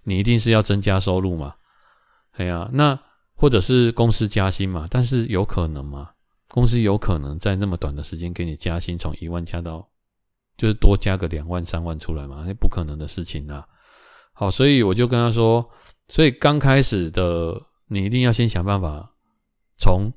[0.05, 1.55] 你一定是要增加收入嘛？
[2.37, 2.97] 哎呀，那。
[3.43, 4.87] 或者是公司加薪嘛？
[4.89, 6.11] 但是有可能吗？
[6.47, 9.85] 公司有可能在那么短的时间给你加薪，从一万加到
[10.57, 12.45] 就是多加个两万三万出来嘛？
[12.47, 13.67] 那不可能的事情啊！
[14.33, 15.69] 好，所以我就跟他说，
[16.07, 19.13] 所以刚开始的你一定要先想办法
[19.77, 20.09] 从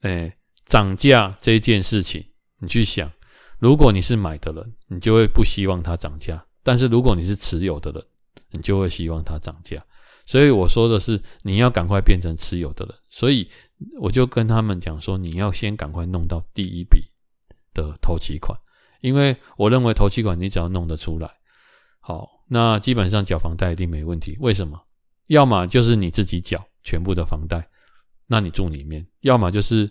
[0.00, 0.32] 诶
[0.64, 2.24] 涨价这件事情
[2.60, 3.12] 你去想。
[3.58, 8.02] 如果你是买的人，你就会不希望它涨价；但是如果你是持有的人，
[8.52, 9.76] 你就会希望它涨价。
[10.26, 12.94] 所以我说的是，你要赶快变成持有的人。
[13.08, 13.48] 所以
[14.00, 16.98] 我就跟他们讲说，你要先赶快弄到第一笔
[17.72, 18.58] 的头期款，
[19.00, 21.30] 因为我认为头期款你只要弄得出来，
[22.00, 24.36] 好，那基本上缴房贷一定没问题。
[24.40, 24.76] 为什么？
[25.28, 27.66] 要么就是你自己缴全部的房贷，
[28.26, 29.88] 那你住里面；要么就是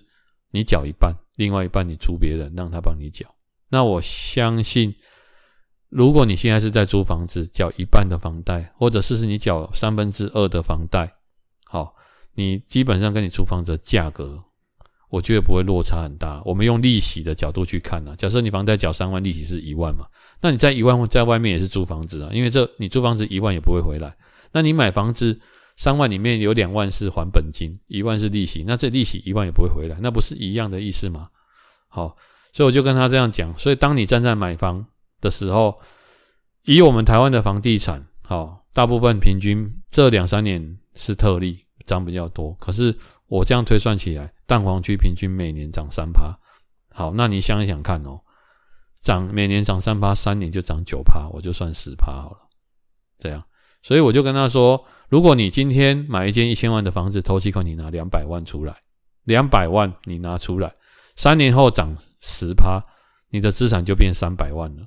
[0.52, 3.26] 你缴一半，另外一半你租别人让他帮你缴。
[3.69, 4.93] 那我相信。
[5.89, 11.10] 如果你现在是在租房子，缴一半的房贷，或者是你缴三分之二的房贷，
[11.65, 11.95] 好，
[12.34, 14.41] 你基本上跟你租房子的价格，
[15.10, 16.41] 我觉得不会落差很大。
[16.43, 20.06] 我们用利息的角度去看呢，假设你房贷缴三万，利息是一万嘛，
[20.41, 24.13] 那你在一万在外面也是租房子啊，因为这你租房子一万也不会回来。
[24.52, 25.39] 那你买房子
[25.78, 31.30] 三万里面有两万是还本金，一万是利息，那这利息一万也不会回来，那不是一样的意思吗？
[31.88, 32.17] 好，
[32.52, 33.58] 所以我就跟他这样讲。
[33.58, 34.86] 所以当你站在买房。
[35.25, 35.75] 的时候，
[36.65, 40.61] 以我们台湾的房地产，好，大部分平均这两三年
[40.93, 42.53] 是特例，涨比较多。
[42.59, 42.95] 可是
[43.27, 46.38] 我这样推算起来，蛋黄区平均每年涨三趴，
[46.93, 48.21] 好，那你想一想看哦，
[49.01, 52.38] 涨每年涨三趴，三年就涨九趴，我就算十趴好了。
[53.17, 53.43] 这样，
[53.81, 58.75] 所以我就跟他说，如果你今天买一间一千万的房子，头期款你拿两百万出来，
[59.23, 60.71] 两百万你拿出来，
[61.15, 62.79] 三年后涨十趴，
[63.29, 64.85] 你的资产就变三百万了。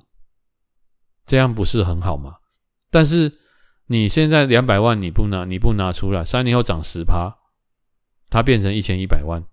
[1.29, 2.37] 这样不是很好吗？
[2.89, 3.31] 但是
[3.85, 7.31] 你现在两百万你不拿，你不拿出来，三年后涨十趴，
[8.31, 9.43] 它变成一千一百万，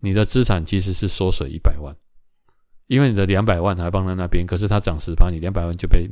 [0.00, 1.96] 你的资产其实是缩水一百万，
[2.88, 6.06] 因为你的两百万还放在那边，可是它涨十趴，你两百万就被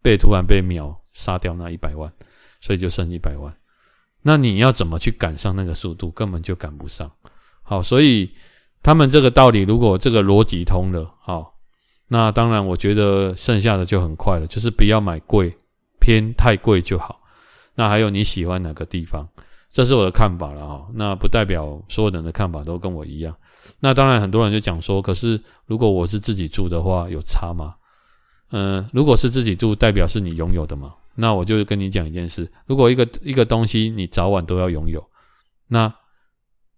[0.00, 2.10] 被突然被秒杀掉那一百万，
[2.62, 3.54] 所以就剩一百万。
[4.22, 6.10] 那你要怎么去赶上那个速度？
[6.12, 7.12] 根本就赶不上。
[7.60, 8.34] 好，所以
[8.82, 11.52] 他们这个道理，如果这个逻辑通了，好。
[12.12, 15.50] 那当然，我觉得剩下的就很快了，就是不要买贵，
[15.98, 17.18] 偏太贵就好。
[17.74, 19.26] 那还有你喜欢哪个地方？
[19.72, 20.86] 这是我的看法了哈。
[20.92, 23.34] 那不代表所有人的看法都跟我一样。
[23.80, 27.74] 那当然，很多人就讲说，可是如果我是自己住的话，有差吗？
[28.50, 30.92] 嗯，如果是自己住，代表是你拥有的嘛。
[31.14, 35.02] 那我就跟你讲一件事：如果一个一个东西你早晚都要拥有，
[35.66, 35.90] 那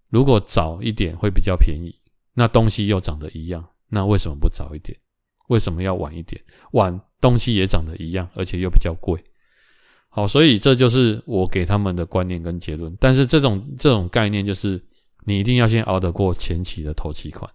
[0.09, 1.93] 如果早一点会比较便宜，
[2.33, 4.97] 那东西又长得一样，那为什么不早一点？
[5.47, 6.41] 为什么要晚一点？
[6.71, 9.19] 晚东西也长得一样，而且又比较贵。
[10.09, 12.95] 好，所以这就是我给他们的观念跟结论。
[12.99, 14.81] 但是这种这种概念就是，
[15.25, 17.49] 你一定要先熬得过前期的头期款。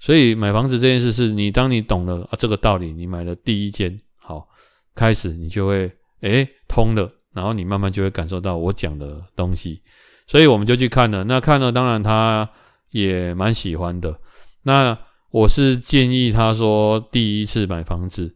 [0.00, 4.48] 所以买房子这件事是你当你懂了啊这个道理，你买了第一间，好，
[4.94, 9.80] 开始你就会诶通了，然后你慢慢就会感受到我讲的东西。
[10.26, 12.48] 所以我们就去看了，那看了当然他
[12.90, 14.18] 也蛮喜欢的。
[14.62, 14.98] 那
[15.34, 18.32] 我是建议他说第一次买房子。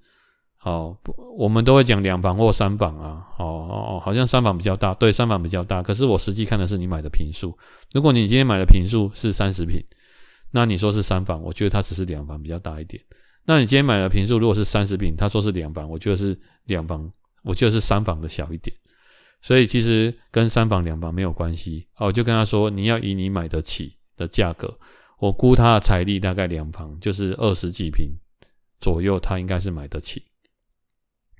[0.65, 0.99] 哦，
[1.37, 3.25] 我们都会讲两房或三房啊。
[3.39, 5.81] 哦哦，好像三房比较大，对，三房比较大。
[5.81, 7.57] 可是我实际看的是你买的坪数。
[7.93, 9.81] 如果你今天买的坪数是三十坪，
[10.51, 13.01] 那你说是三房，我觉得它只是两房比较大一点。
[13.45, 17.09] 那你今天买的坪数如果是三十坪，他说是两房，我觉得是两房，
[17.45, 18.77] 我觉得是三房的小一点。
[19.41, 21.87] 所以其实跟三房两房没有关系。
[21.99, 24.77] 哦，就跟他说，你要以你买得起的价格，
[25.19, 28.11] 我估他的财力大概两房就是二十几平
[28.81, 30.23] 左右，他应该是买得起。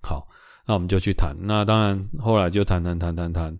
[0.03, 0.27] 好，
[0.67, 1.37] 那我们就去谈。
[1.41, 3.59] 那当然，后来就谈谈谈谈谈。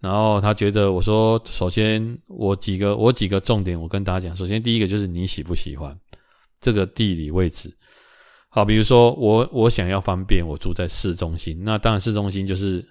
[0.00, 4.34] 然后他觉得我说，首先我几个我几个重点，我跟大家讲。
[4.34, 5.96] 首先第一个就是你喜不喜欢
[6.60, 7.72] 这个地理位置。
[8.48, 11.56] 好，比如说我我想要方便，我住在市中心。
[11.62, 12.84] 那当然市中心就是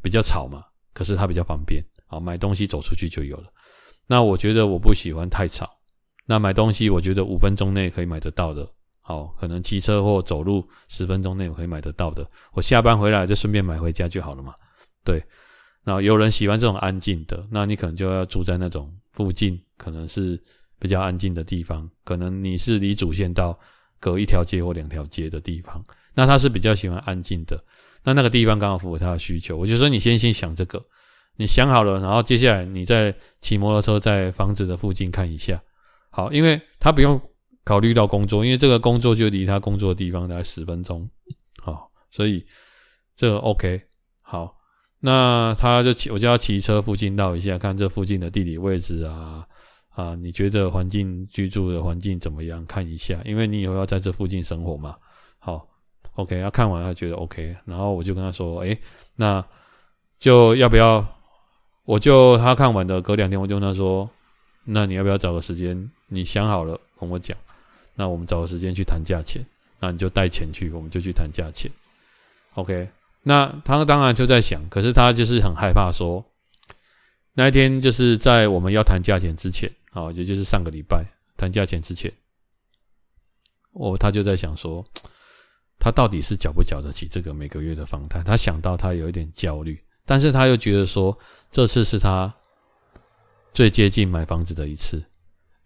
[0.00, 0.62] 比较吵嘛，
[0.94, 1.84] 可是它比较方便。
[2.06, 3.48] 好，买东西走出去就有了。
[4.06, 5.68] 那我觉得我不喜欢太吵。
[6.26, 8.68] 那买东西，我觉得五分钟内可以买得到的。
[9.04, 14.54] 好，可能骑车或走路十分钟内我可以买得到的，我下班回来就顺便买回家就好了嘛。
[15.04, 15.20] 对，
[15.84, 20.40] 那有人喜欢这种安静的，那你可能就要住在那种附近，可能是
[20.78, 21.88] 比较安静的地方。
[22.04, 23.58] 可能你是离主线道
[23.98, 27.60] 隔一条街或两条街的地方，那他是比较喜欢安静的。
[28.04, 29.56] 那那个地方刚好符合他的需求。
[29.56, 30.80] 我就说你先先想这个，
[31.36, 35.60] 你想好了，然后接下来你再骑摩托车在房子的附近看一下。
[36.12, 37.20] 好，因为他不用。
[37.64, 41.08] 考虑到工作，因为这个工作就离他工作的地方大概十分钟，
[41.62, 42.44] 好，所以
[43.14, 43.80] 这个 OK
[44.20, 44.52] 好，
[44.98, 49.46] 那他就骑，我就要骑车附近绕一下，看这附近的地理位置啊
[49.90, 52.66] 啊，你觉得环境居住的环境怎么样？
[52.66, 54.96] 看一下，因为你以后要在这附近生活嘛，
[55.38, 55.64] 好
[56.14, 58.76] ，OK，他看完他觉得 OK，然后我就跟他说，哎，
[59.14, 59.44] 那
[60.18, 61.06] 就要不要？
[61.84, 64.10] 我就他看完的隔两天，我就跟他说，
[64.64, 65.90] 那你要不要找个时间？
[66.08, 67.36] 你想好了跟我讲。
[67.94, 69.44] 那我们找个时间去谈价钱，
[69.78, 71.70] 那你就带钱去，我们就去谈价钱。
[72.54, 72.88] OK，
[73.22, 76.24] 那他当然就在想，可是他就是很害怕说，
[77.34, 81.04] 那一天就是在我们要谈价钱之前，啊，也就是上个礼拜
[81.36, 82.10] 谈价钱之前，
[83.72, 84.84] 哦，他就在想说，
[85.78, 88.22] 他到底是缴不缴得起这个每个月的房贷？
[88.22, 91.16] 他想到他有一点焦虑，但是他又觉得说，
[91.50, 92.34] 这次是他
[93.52, 95.02] 最接近买房子的一次，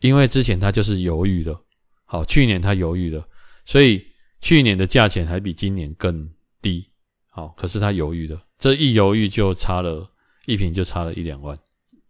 [0.00, 1.58] 因为之前他就是犹豫了。
[2.04, 3.26] 好，去年他犹豫了，
[3.64, 4.04] 所以
[4.40, 6.28] 去年的价钱还比今年更
[6.62, 6.86] 低。
[7.30, 10.08] 好，可是他犹豫了，这一犹豫就差了
[10.46, 11.58] 一平，就差了一两万。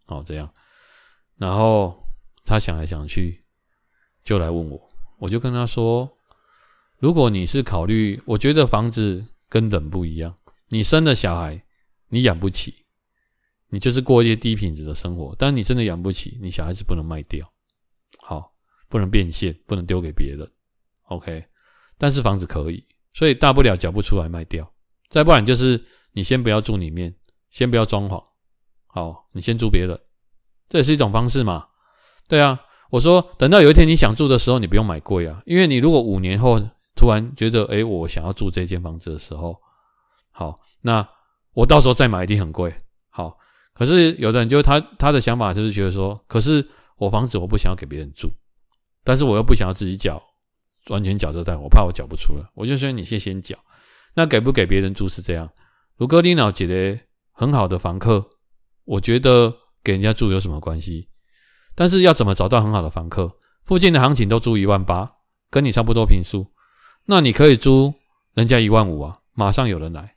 [0.05, 0.51] 好，这样，
[1.35, 2.01] 然后
[2.45, 3.39] 他想来想去，
[4.23, 4.81] 就来问我，
[5.19, 6.09] 我就跟他说，
[6.97, 10.35] 如果你是考虑，我觉得房子跟人不一样，
[10.69, 11.61] 你生了小孩，
[12.09, 12.73] 你养不起，
[13.69, 17.47] 你就是过一些低品质的生活，但你真的养不起，你小孩子不能卖掉。
[18.19, 18.53] 好。
[18.89, 20.49] 不能变现，不能丢给别人
[21.09, 21.43] ，OK。
[21.97, 22.81] 但是房子可以，
[23.13, 24.65] 所以大不了缴不出来卖掉，
[25.09, 27.13] 再不然就是你先不要住里面，
[27.49, 28.23] 先不要装潢，
[28.85, 29.99] 好，你先租别人，
[30.69, 31.67] 这也是一种方式嘛。
[32.29, 32.57] 对啊，
[32.89, 36.57] 我说等到有一天你想住的时候，你不用买贵啊，因为你如果五年后
[36.95, 39.53] 突然觉得，诶，我想要住这间房子的时候，
[40.31, 41.05] 好，那
[41.51, 42.73] 我到时候再买一定很贵，
[43.09, 43.37] 好。
[43.77, 46.67] 可是有的人就他他的想法就是觉得说，可是
[46.97, 48.27] 我房子我不想要给别人住。
[49.03, 50.21] 但是我又不想要自己缴，
[50.89, 53.55] 完全缴这贷，我怕我缴不出来，我就说你先先缴。
[54.15, 55.49] 那给不给别人住是这样。
[55.95, 56.99] 如果你脑觉得
[57.31, 58.25] 很好的房客，
[58.83, 59.53] 我觉得
[59.83, 61.07] 给人家住有什么关系？
[61.73, 63.31] 但是要怎么找到很好的房客？
[63.63, 65.09] 附近的行情都租一万八，
[65.49, 66.45] 跟你差不多平数，
[67.05, 67.93] 那你可以租
[68.33, 70.15] 人家一万五啊，马上有人来，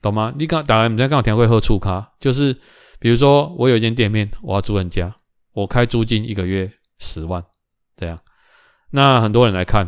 [0.00, 0.32] 懂吗？
[0.36, 2.54] 你刚打完，你在刚好听会喝醋咖，就是
[2.98, 5.14] 比如说我有一间店面，我要租人家，
[5.52, 7.44] 我开租金一个月十万。
[7.96, 8.16] 这样，
[8.90, 9.84] 那很多人来看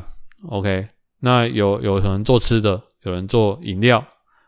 [0.48, 0.88] ，OK，
[1.20, 4.04] 那有有人做吃的，有人做饮料，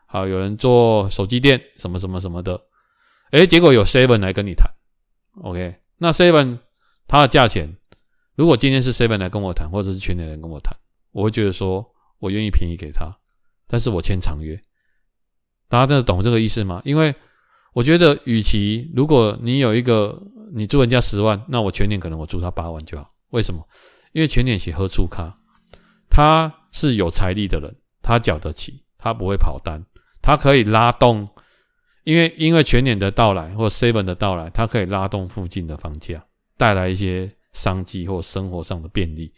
[0.06, 2.60] 好，有人做手机店，什么什么什么的。
[3.30, 4.68] 诶，结果有 Seven 来跟你谈
[5.44, 5.76] ，OK？
[5.98, 6.58] 那 Seven
[7.06, 7.76] 它的价钱，
[8.34, 10.76] 如果今天是 Seven 来跟我谈，或者是全联来跟我谈，
[11.12, 11.86] 我会觉得说
[12.18, 13.14] 我愿意便宜给他，
[13.68, 14.60] 但是我签长约。
[15.72, 16.82] 大家真的懂这个意思吗？
[16.84, 17.14] 因为
[17.72, 23.10] 我觉得，与其如果你有一个你租人家十万，那我全年可能我租他八万就好。
[23.30, 23.66] 为什么？
[24.12, 25.34] 因为全年写喝出卡，
[26.10, 29.82] 他是有财力的人，他缴得起，他不会跑单，
[30.20, 31.26] 他可以拉动。
[32.04, 36.22] 因为因为全年的到来或 seven 的到来，它可以拉动附近的房价，
[36.58, 39.32] 带来一些商机或生活上的便利。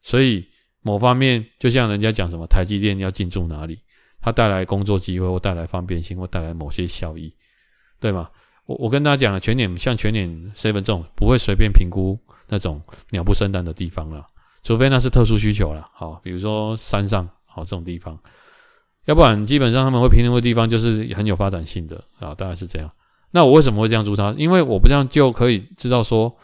[0.00, 0.46] 所以
[0.80, 3.80] 某方面，就像人家讲什么台积电要进驻哪里，
[4.24, 7.30] 它带来工作机会或带来方便性或带来某些效益。
[8.00, 8.28] 对吗？
[8.66, 12.18] 我我跟大家讲了，全年像全年 seven 这种不会随便评估
[12.48, 14.26] 那种鸟不生蛋的地方了，
[14.62, 15.88] 除非那是特殊需求了。
[15.92, 18.18] 好，比如说山上好这种地方，
[19.06, 22.90] 要不然基本上他们会评估的地方就是很有发展性的啊，大概是这样。
[23.30, 24.34] 那我为什么会这样租它？
[24.36, 26.34] 因为我不这样就可以知道说，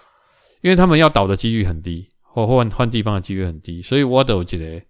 [0.62, 4.82] 因为他们要倒的几率很低，或换换地方的几率很低，所以我都觉得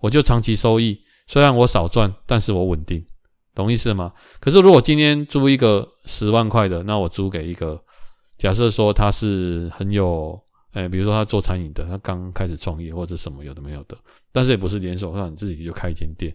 [0.00, 3.06] 我就长期收益，虽然我少赚，但是我稳定。
[3.54, 4.12] 懂意思吗？
[4.40, 7.80] 可是如果今天租一个十万块的，那我租给一个，
[8.36, 10.40] 假设说他是很有，
[10.72, 13.98] 哎、欸，比如说他做餐饮的，他刚开始创业或者什么有的没有的，
[14.30, 16.32] 但是也不是连锁，那你自己就开一间店。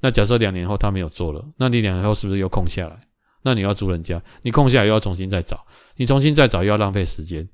[0.00, 2.98] 那假设两年后他没有做了，那你两年后是不是又空下来？
[3.42, 5.64] 那你要租人家，你空下来又要重新再找，
[5.94, 7.48] 你重新再找又要浪费时间。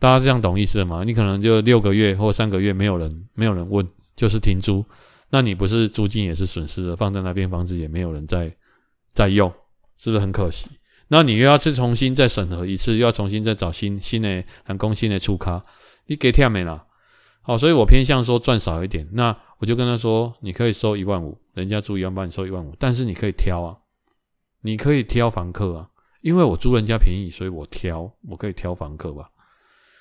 [0.00, 1.04] 大家这样懂意思吗？
[1.04, 3.86] 你可能就六个月或三个月没有人，没有人问，
[4.16, 4.84] 就是停租。
[5.30, 8.52] 那你不是租金也是损失的，放在那边房子也没有人在
[9.12, 9.48] 在用，
[9.96, 10.68] 是不是很可惜？
[11.06, 15.62] 那你又要去重新再审核一次，又要重新再找新新的很工新的出卡，
[16.06, 16.84] 你给跳没了？
[17.42, 19.08] 好，所以我偏向说赚少一点。
[19.12, 23.76] 那我就跟他说，你可以收一万五，人家租一万八，你收一万五，但是你可以挑啊，
[24.62, 25.88] 你可以挑房客啊，
[26.22, 29.28] 因为我租人家便宜，所以我挑，我可以挑房客吧。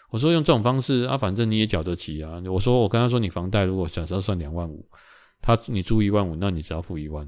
[0.10, 2.42] 我说用这种方式啊，反正你也缴得起啊。
[2.52, 4.88] 我说我跟他说，你房贷如果假设算两万五。
[5.42, 7.28] 他你租一万五，那你只要付一万。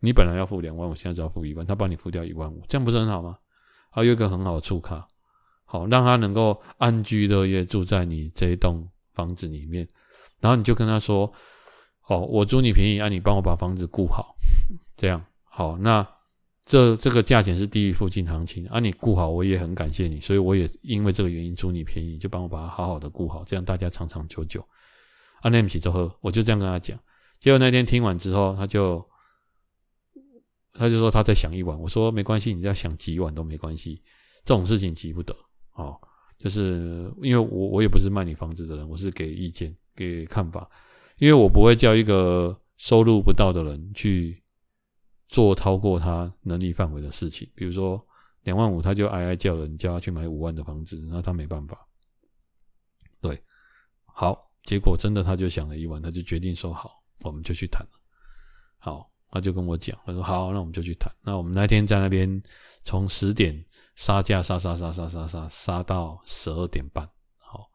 [0.00, 3.36] 你本来要付两万，我现在只要付一万，他帮你付掉一万五，这样不是很好吗？
[3.90, 5.04] 还有一个很好的出卡，
[5.64, 9.88] 好让他能够安居乐业住在你这一栋房子里面。
[10.38, 11.32] 然后你就跟他说
[12.06, 14.36] ：“哦，我租你便宜，啊，你帮我把房子顾好，
[14.96, 15.76] 这样好。
[15.76, 16.06] 那
[16.64, 24.60] 这这个价钱是低于附近行情，啊，你顾好，我也很感谢你，所以我也因为这个原因租你便宜，就帮我把它好好的顾好，这样大家长长久久。
[25.40, 26.96] 啊，那不起，就喝，我就这样跟他讲。”
[27.40, 29.06] 结果那天听完之后，他就
[30.72, 31.78] 他就说他在想一晚。
[31.78, 34.02] 我说没关系，你再想几晚都没关系，
[34.44, 35.34] 这种事情急不得。
[35.74, 35.96] 哦，
[36.38, 40.68] 就是因为我我也不是卖你房子的人，我是给意见给看法，
[41.18, 44.42] 因为我不会叫一个收入不到的人去
[45.28, 47.48] 做超过他能力范围的事情。
[47.54, 48.04] 比如说
[48.42, 51.86] 两万五，他就哀哀叫人叫他去买五万的房子，那他没办法。
[53.20, 53.40] 对，
[54.06, 57.00] 好，结果真的他就想了一晚，他就决定说好。
[57.22, 57.90] 我们就去谈了，
[58.78, 61.12] 好，他就跟我讲，他说好，那我们就去谈。
[61.22, 62.42] 那我们那天在那边
[62.84, 63.64] 从十点
[63.96, 67.08] 杀价杀杀杀杀杀杀杀到十二点半，
[67.38, 67.68] 好，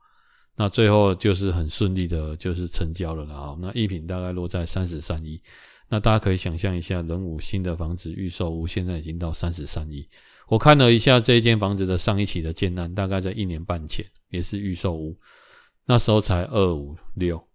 [0.55, 3.57] 那最后就是很顺利的，就是成交了了啊。
[3.59, 5.41] 那一品大概落在三十三亿，
[5.89, 10.07] 那大家可以想象一下，仁武新的房子预售屋现在已经到三十三亿。
[10.47, 15.17] 我看了一下这一间房子的上一期的建案，大概在一年半前也是预售屋，
[15.85, 17.45] 那时候才二五六。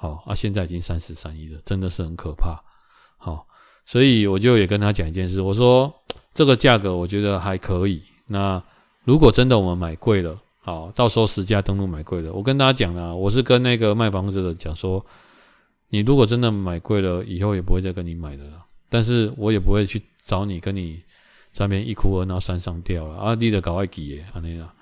[0.00, 2.56] 好啊，现在已经三十三亿了，真的是很可怕。
[3.16, 3.44] 好，
[3.84, 5.92] 所以我就也跟他讲一件事，我说
[6.32, 8.00] 这个价格我觉得还可以。
[8.28, 8.62] 那
[9.02, 15.04] 如果真的我们买贵了，好，到时候实价登录买贵了，我跟大家讲啊，我是跟那个卖房子的讲说，
[15.88, 18.64] 你如果真的买贵了，以后也不会再跟你买的了。
[18.88, 21.02] 但是我也不会去找你跟你
[21.52, 24.72] 上面一哭二闹三上吊了啊，你得搞外记耶，安尼啦。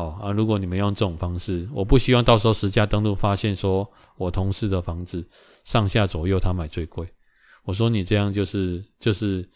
[0.00, 3.86] 好啊，如果你们用这种方式，我不希望到时候实价登录发现说
[4.16, 5.22] 我同事的房子
[5.64, 7.06] 上下左右他买最贵。
[7.64, 9.46] 我说你这样就是就是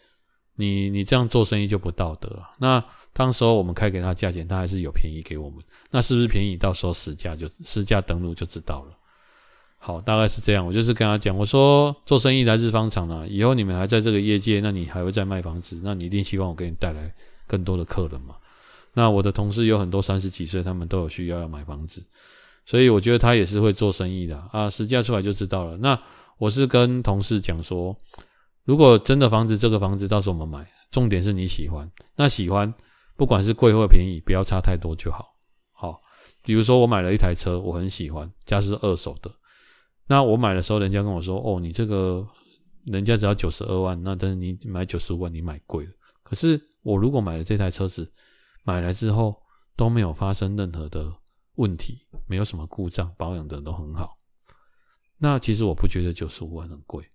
[0.55, 2.51] 你你这样做生意就不道德了。
[2.59, 6.55] 那当时候我们开给他价钱，他还是有便宜给我们，那是不是便宜？
[6.55, 8.95] 到时候实价就实价登录就知道了。
[9.79, 10.63] 好，大概是这样。
[10.63, 17.13] 我就是跟他讲，我说做生意来日方长啊，以后你们还在这个业界，那你还会再卖房子，那你一定希望我给你带来
[17.47, 18.35] 更多的客人嘛。
[18.95, 22.03] 那我的同事有很多三十几岁，他们都有需要要买房子，
[22.65, 24.69] 所以我觉得他也是会做生意的啊。
[24.69, 25.77] 实价出来就知道了。
[25.77, 26.01] 那
[26.37, 27.95] 我是跟同事讲说，
[28.63, 31.91] 如果真的房子，这个房子到时候我们买，重点是你喜欢。
[32.15, 32.73] 那喜欢，
[33.17, 35.27] 不管是贵或便宜，不要差太多就好。
[35.73, 36.01] 好，
[36.41, 39.29] 比如说我买了一台车，我很喜欢，家是二手的，
[40.07, 42.25] 那我买的时候，人家跟我说：“哦，你这个
[42.85, 45.91] 人家只要九十二万，那但是你买九十五万，你买贵了。”
[46.23, 48.09] 可是我如果买了这台车子，
[48.65, 49.41] 买来之后
[49.77, 51.09] 都没有发生任何的
[51.55, 54.17] 问题，没有什么故障，保养的都很好，
[55.17, 57.05] 那其实我不觉得九十五万很贵。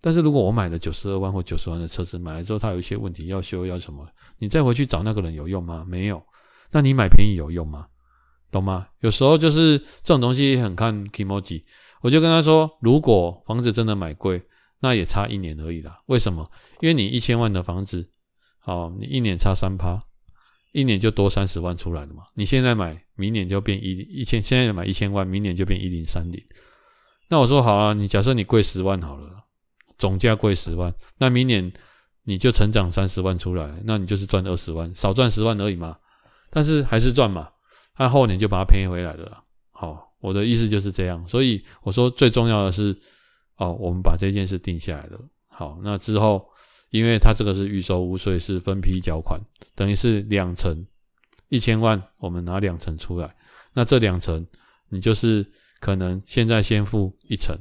[0.00, 4.06] 但是如果我买了九十二万或九十万的车子，买来之后它有一些问题要修要什么，
[4.38, 5.84] 你再回去找那个人有用吗？
[5.86, 6.22] 没有。
[6.70, 7.86] 那你买便宜有用吗？
[8.50, 8.86] 懂吗？
[9.00, 11.64] 有时候就是这种东西很看 kimoji。
[12.02, 14.42] 我就跟他说，如果房子真的买贵，
[14.80, 15.98] 那也差一年而已啦。
[16.06, 16.50] 为什么？
[16.80, 18.06] 因为你一千万的房子，
[18.64, 20.02] 哦，你一年差三趴，
[20.74, 22.24] 一年就多三十万出来了嘛。
[22.34, 26.38] 你现在买，明年就变一一千，现在买一千万，明年就变一零三零。
[27.28, 29.30] 那我说好啊，你假设你贵十万好了。
[29.96, 31.72] 总价贵十万，那明年
[32.24, 35.96] 你就成长三十万出来，那你就是赚二十万，少赚十万而已嘛。
[36.50, 37.48] 但是还是赚嘛，
[37.96, 39.40] 那后年就把它赔回来了啦。
[39.70, 41.26] 好，我的意思就是这样。
[41.28, 42.94] 所以我说最重要的是，
[43.56, 45.20] 哦，我们把这件事定下来了。
[45.46, 46.44] 好，那之后，
[46.94, 49.40] 因为它这个是预售屋，所以是分批缴款，
[49.74, 50.86] 等于是两层，
[51.48, 53.34] 一千万，我们拿两层出来。
[53.72, 54.46] 那这两层，
[54.88, 55.44] 你就是
[55.80, 57.58] 可能现在先付一层，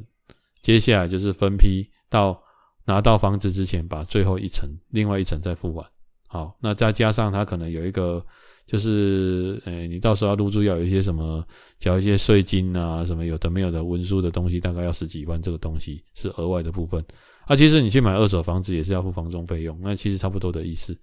[0.61, 1.89] 接下来就是分批。
[2.11, 2.39] 到
[2.85, 5.83] 拿到房子之前，把最后一层、另外一层再付完。
[6.27, 8.23] 好，那再加上它可能有一个，
[8.67, 11.43] 就是，诶、你到时候入住要有一些什么，
[11.79, 15.41] 缴一些税金啊，什么有的没有的文书的东西，大概要十几万。
[15.41, 17.03] 这个东西是额外的部分。
[17.45, 20.97] 啊，其实你去买二手房子也是要付房中费用，那其实差不多的意思。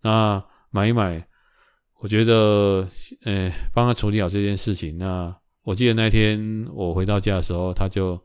[0.00, 1.26] 那买一买，
[2.00, 2.88] 我觉得，
[3.24, 4.96] 诶、帮他处理好这件事情。
[4.98, 8.20] 那我记得那天我回到家的时候，他就。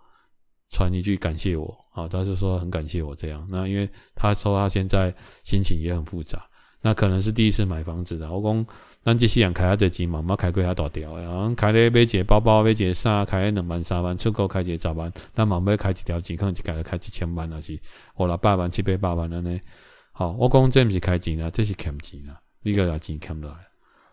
[0.69, 3.47] 传一句感谢我啊，他就说很感谢我这样。
[3.49, 6.45] 那因为他说他现在心情也很复杂，
[6.81, 8.29] 那可能是第一次买房子的。
[8.29, 8.65] 我公，
[9.07, 17.79] 咱这些人开下这钱嘛，毋捌开过遐大条，然后开咧买一个包包，买一个衫，开咧两万三万，出国开一个十万，咱嘛要开一条钱，可能就开开一千万啊，是
[18.17, 19.61] 五六百万、七八百万安尼。
[20.11, 23.57] 好，我讲这不是开钱啊，这是欠钱啊，你个拿钱欠落来。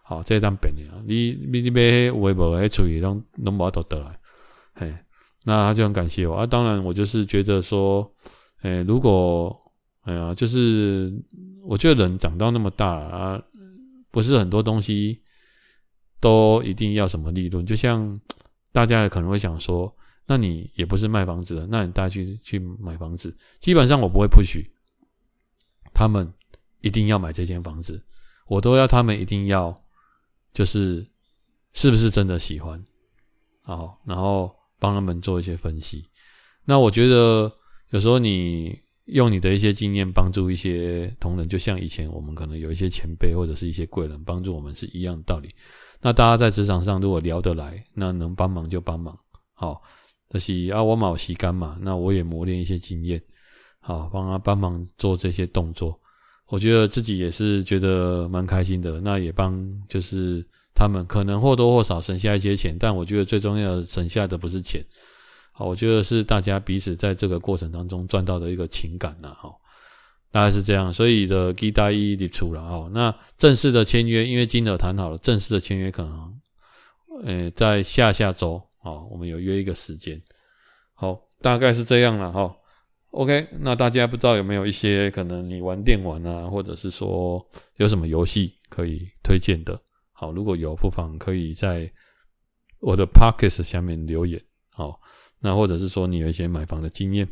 [0.04, 4.16] 好，这当变的啊，你你你买有诶无诶，出去拢拢无法度得来，
[4.74, 4.94] 嘿。
[5.44, 8.08] 那他就很感谢我啊，当然我就是觉得说，
[8.62, 9.58] 诶、如果，
[10.02, 11.12] 哎呀，就是
[11.64, 13.42] 我觉得人长到那么大啊，
[14.14, 15.20] 不是很多东西
[16.20, 18.20] 都一定要什么利润，就像
[18.70, 19.92] 大家可能会想说，
[20.26, 24.64] 那你也不是卖房子的，那你带去去买房子，基本上我不会 push
[25.92, 26.32] 他们
[26.80, 28.00] 一定要买这间房子，
[28.46, 29.76] 我都要他们一定要
[30.52, 31.04] 就是
[31.72, 32.80] 是不是真的喜欢，
[33.62, 34.54] 好，然后。
[34.76, 36.04] 帮他们做一些分析，
[36.66, 37.50] 那我觉得
[37.88, 45.48] 有时候你用你的一些经验帮助一些同仁，就像以前我们可能有一些前辈或者是一些贵人帮助我们是一样的道理。
[46.00, 49.16] 那大家在职场上如果聊得来，那能帮忙就帮忙，
[49.52, 49.80] 好，
[50.30, 53.22] 就是啊，我冇时干嘛，那我也磨练一些经验，
[53.80, 55.98] 好，帮他帮忙做这些动作，
[56.48, 60.46] 我觉得自己也是觉得蛮开心的，那也帮就是。
[60.76, 64.84] 他们可能或多或少省下一些钱，但我觉得最重要的省下的不是钱，
[65.56, 69.54] 好，我觉得是大家彼此在这个过程当中赚到的一个情感呐，哈，
[70.32, 76.40] 大概是这样，所以的期待一立出了哈，那正式的签约，因为金额谈好了，正式的签约可能，
[77.24, 80.20] 呃，在下下周啊，我们有约一个时间，
[80.94, 82.52] 好，大概是这样了哈
[83.12, 87.40] ，OK，那大家不知道有没有一些可能你玩电玩啊，或者是说
[87.76, 89.80] 有什么游戏可以推荐的？
[90.10, 91.88] 好，如果有，不妨可以在
[92.80, 94.40] 我的 Podcast 下面留言。
[94.76, 95.00] 好，
[95.44, 97.28] 那或者是说你有一些买房的经验，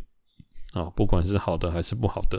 [0.74, 2.38] 啊，不管是好的还是不好的，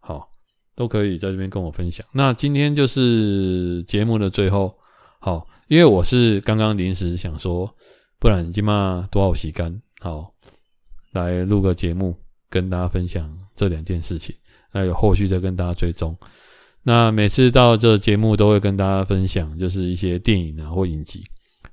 [0.00, 0.26] 好，
[0.74, 2.06] 都可以在这边跟我分享。
[2.10, 4.74] 那今天就是节目的最后，
[5.20, 7.70] 好，因为我是刚刚临时想说，
[8.18, 10.32] 不然今嘛多少时间，好，
[11.12, 12.16] 来录个节目
[12.48, 14.34] 跟大家分享这两件事情，
[14.72, 16.16] 那有后续再跟大家追踪。
[16.82, 21.22] 那每次到这节目都会跟大家分享，就是一些电影啊或影集。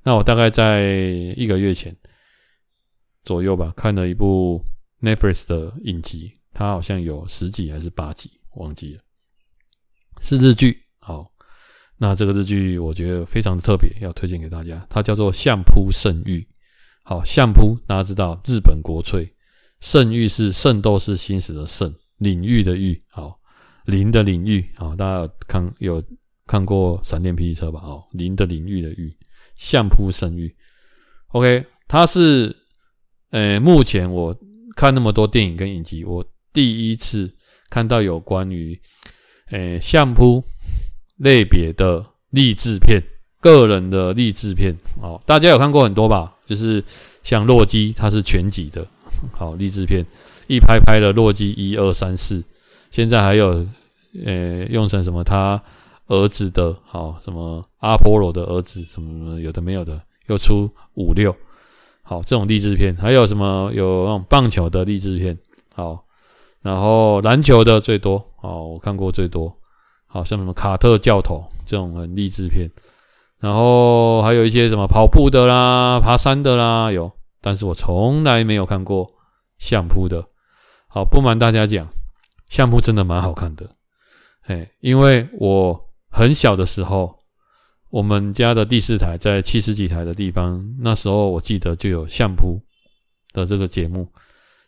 [0.02, 0.90] 那我大概在
[1.34, 1.96] 一个月前
[3.24, 4.62] 左右吧，看了一部
[5.00, 9.02] Netflix 的影集，它好像有十集还是八集，忘记了，
[10.20, 10.78] 是日剧。
[11.00, 11.30] 好，
[11.96, 14.86] 那这个日剧我觉得非常的特别，要推荐给大家。
[14.90, 16.40] 它叫做《相扑圣域》。
[17.02, 19.32] 好，相扑大家知道，日本国粹，
[19.80, 23.02] 圣域是圣斗士星矢的圣，领域的域。
[23.08, 23.40] 好。
[23.86, 26.04] 零的领域好，大家有看有
[26.46, 27.80] 看过闪电霹雳车吧？
[27.80, 29.12] 哦，零的领域的域，
[29.56, 30.54] 相扑圣域。
[31.30, 32.56] OK，它是
[33.32, 34.36] 呃，目前我
[34.76, 37.30] 看那么多电影跟影集，我第一次
[37.68, 38.78] 看到有关于
[39.50, 40.44] 呃相扑
[41.16, 43.02] 类别的励志片。
[43.40, 46.32] 个人的励志片哦，大家有看过很多吧？
[46.46, 46.84] 就是
[47.24, 48.86] 像洛基，它是全集的，
[49.32, 50.06] 好励志片，
[50.46, 52.44] 一拍拍的洛基一二三四，
[52.92, 53.66] 现在还有
[54.24, 55.60] 呃用成什么他
[56.06, 61.34] 儿子的，好什么阿波罗的儿子，什么什么有的没有的，又出五六，
[62.12, 65.36] 好这种励志片，还有什么有那种棒球的励志片，
[65.74, 66.04] 好，
[66.60, 69.50] 然后篮球的最多，好我看过最多，
[70.06, 72.68] 好像什么卡特教头这种很励志片。
[73.40, 77.10] 然后还有一些什么跑步的啦、爬山的啦，有，
[77.40, 79.10] 但是我从来没有看过
[79.56, 80.22] 相扑的。
[80.88, 81.88] 好，不瞒大家讲，
[82.50, 83.66] 相扑真的蛮好看的，
[84.42, 87.16] 哎，因为我很小的时候，
[87.92, 92.58] 我们家的第四台在七十几台的地方，那时候我记得就有相扑
[93.34, 94.08] 的这个节目。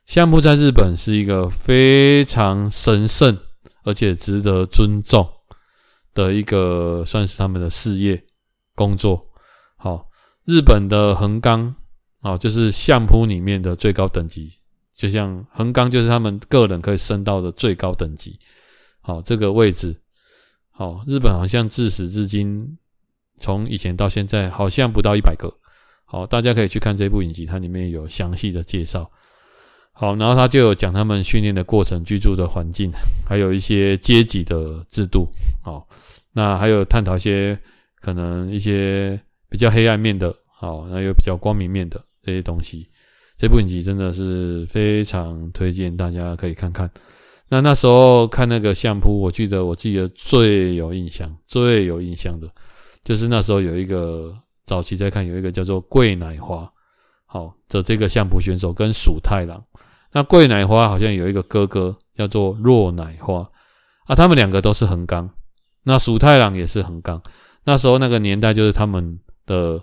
[0.05, 3.35] 相扑在日本是一个非常神圣
[3.85, 5.27] 而且值得尊重
[6.13, 8.23] 的一个，算是他们的事业。
[8.77, 9.25] 工作
[9.77, 10.11] 好，
[10.45, 11.73] 日本的横纲
[12.19, 14.53] 啊，就是相扑里面的最高等级，
[14.97, 18.37] 就像横纲就是他们个人可以升到的最高等级。
[19.01, 19.97] 好，这个位置
[20.73, 22.77] 好，日本好像自始至今，
[23.45, 25.53] 从以前到现在，好像不到一百个。
[26.07, 29.11] 好，大家可以去看这部影集，它里面有详细的介绍。
[29.93, 32.91] 好，然后他就有讲他们训练的过程、居住的环境，
[33.29, 35.29] 还有一些阶级的制度。
[35.63, 35.87] 好，
[36.33, 37.59] 那还有探讨些。
[38.05, 39.19] 可能一些
[39.49, 42.87] 比较黑暗面的，好，那有比较光明面的这些东西，
[43.39, 46.91] 这部影集真的是非常推荐大家可以看看。
[47.49, 52.47] 那那时候看那个相扑，我记得我记得最有印象、最有印象的，
[53.05, 54.35] 就是那时候有一个
[54.65, 56.69] 早期在看，有一个叫做桂乃花，
[57.27, 59.63] 好的这个相扑选手跟鼠太郎。
[60.13, 63.49] 那桂乃花好像有一个哥哥叫做若乃花
[64.07, 65.29] 啊，他们两个都是横纲，
[65.83, 67.21] 那鼠太郎也是横纲。
[67.65, 69.83] 那时候那个年代就是他们的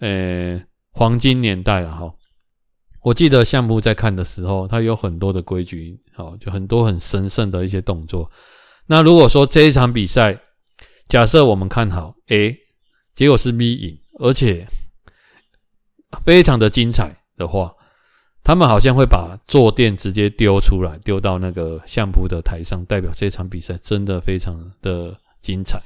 [0.00, 0.60] 呃、
[0.92, 2.12] 黄金年代了哈。
[3.02, 8.30] 我记得相扑在看的时候，它有很多的规矩，好，就很多很神圣的一些动作。
[8.86, 10.38] 那如果说这一场比赛，
[11.08, 12.58] 假设我们看好 A，
[13.14, 14.66] 结果是 B 赢，而且
[16.24, 17.74] 非常的精彩的话，
[18.42, 25.80] 他们好像会把坐垫直接丢出来，丢到那个相扑的台上，代表这场比赛真的非常的精彩。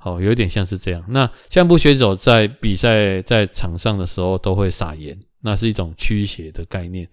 [0.00, 1.04] 哦，有点像是这样。
[1.08, 7.08] 那相扑选手在比赛在场上的时候都会撒盐，那是一种驱邪的概念。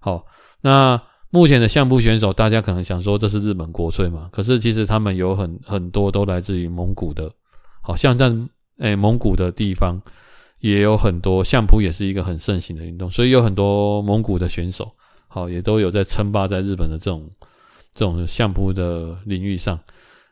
[0.00, 0.26] 好，
[0.60, 1.00] 那
[1.32, 4.28] 目前的相扑选手，大家可能想说这是日本国粹嘛？
[4.30, 7.32] 可是其实他们有很很多都来自于蒙古的，
[7.80, 8.30] 好像在
[8.80, 9.98] 诶、蒙古的地方
[10.60, 14.92] 也有很多相扑，也是一个很盛行的运动，所以有很多蒙古的选手，
[15.26, 17.26] 好也都有在称霸在日本的这种
[17.94, 19.80] 这种相扑的领域上。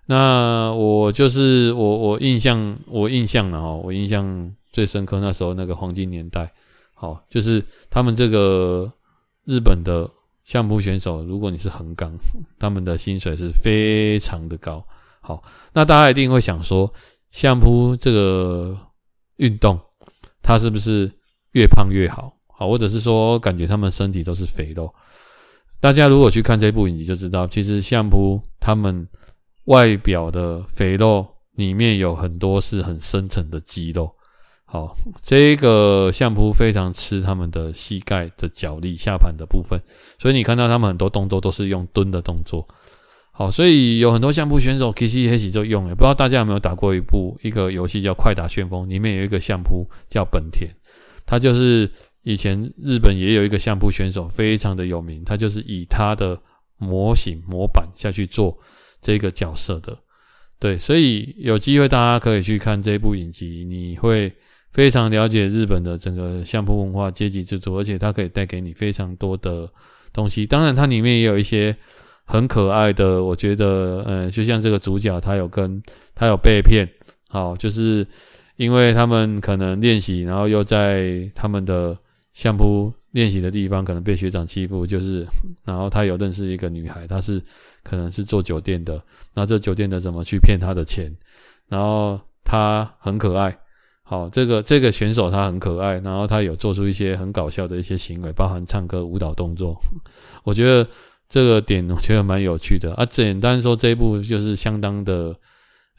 [0.05, 6.53] 那我就是我，我印象，我印象了哈，我印象最深刻那时候那个黄金年代，
[6.93, 8.93] 好，就是他们这个
[9.47, 10.07] 日本的
[10.51, 12.13] 相扑选手，如果你是横纲，
[12.59, 14.85] 他们的薪水是非常的高。
[15.21, 15.41] 好，
[15.73, 16.93] 那大家一定会想说，
[17.31, 18.77] 相扑这个
[19.37, 19.79] 运动，
[20.43, 21.09] 它是不是
[21.53, 22.37] 越胖越好？
[22.49, 24.93] 好，或者是说，感觉他们身体都是肥肉？
[25.79, 29.07] 大家如果去看这部影集就知道，其实相扑他们。
[29.67, 34.13] 外表的肥肉里面有很多是很深层的肌肉。
[34.73, 39.81] 好，这个相扑非常吃他们的膝盖的脚力、下盘的部分，
[40.17, 42.65] 所以你看到他们很多动作都是用蹲的动作。
[43.33, 45.95] 好，所以有很多相扑选手其实黑起就用了。
[45.97, 50.71] 不知道大家有没有打过一部一个游戏叫《快打旋风》，里面有一个相扑叫本田，
[51.27, 51.91] 他就是
[52.23, 56.41] 以前日本也有一个相扑选手，非常的有名，他就是以他的
[56.79, 58.57] 模型模板下去做。
[59.03, 59.99] 这个角色的，
[60.59, 64.31] 对，所以有机会大家可以去看这部影集，你会
[64.73, 69.69] 非常了解日本的整个相扑文化、阶级制度，而且它可以带给你非常多的
[70.13, 70.47] 东西。
[70.47, 71.75] 当然，它里面也有一些
[72.25, 75.83] 很可爱的，我觉得，嗯，就像这个主角，他有跟
[76.15, 76.89] 他有被骗，
[77.29, 78.07] 好，就是
[78.57, 81.97] 因为他们可能练习，然后又在他们的
[82.33, 85.27] 相扑练习的地方可能被学长欺负，就是，
[85.65, 87.43] 然后他有认识一个女孩，她是。
[87.83, 89.03] 可能是做酒店的，
[89.33, 91.11] 那这酒店的怎么去骗他的钱？
[91.67, 93.57] 然后他很可爱，
[94.11, 99.81] 好，这个这个选手他很可爱，然后他有做出一些很搞笑的一些行为，包含唱歌、舞蹈动作。
[100.43, 100.85] 我觉得
[101.29, 103.07] 这个点我觉得蛮有趣的啊。
[103.07, 105.33] 简单说，这一部就是相当的，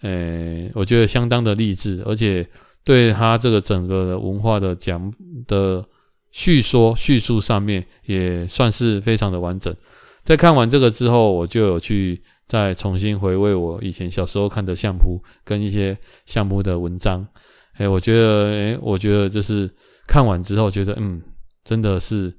[0.01, 2.45] 呃，我觉得相当的励志，而且
[2.83, 5.13] 对他这个整个的文化的讲
[5.47, 5.81] 的
[6.31, 9.73] 叙说叙述上面也算是非常的完整。
[10.25, 17.25] 在看完这个之后，我就有去再重新回味我以前小时候看的相扑跟一些相扑的文章，
[17.75, 19.69] 哎，我觉得，哎，我觉得就是
[20.07, 21.21] 看完之后觉得，嗯，
[21.63, 22.31] 真的是，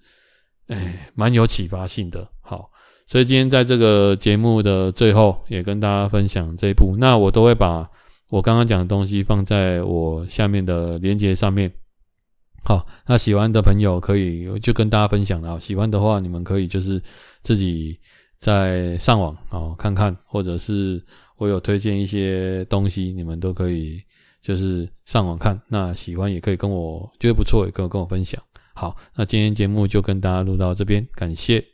[0.68, 2.28] 哎，蛮有启发性的。
[2.40, 2.70] 好，
[3.06, 6.94] 所以今天在这个节目的最后，也跟大家分享这一部。
[6.98, 7.88] 那我都会把
[8.28, 11.72] 我刚刚讲的东西放在我下面的链接上面。
[12.62, 15.58] 好，那喜欢的朋友可以就跟大家分享了。
[15.60, 17.02] 喜欢的话，你们可以就是
[17.42, 17.98] 自己
[18.38, 21.02] 在上网哦看看，或者是
[21.38, 24.00] 我有推荐一些东西，你们都可以。
[24.42, 28.42] 就是上网看，那喜欢也可以跟我觉得不错，也可以跟我分享。
[28.74, 31.71] 好，那今天节目就跟大家录到这边，感谢。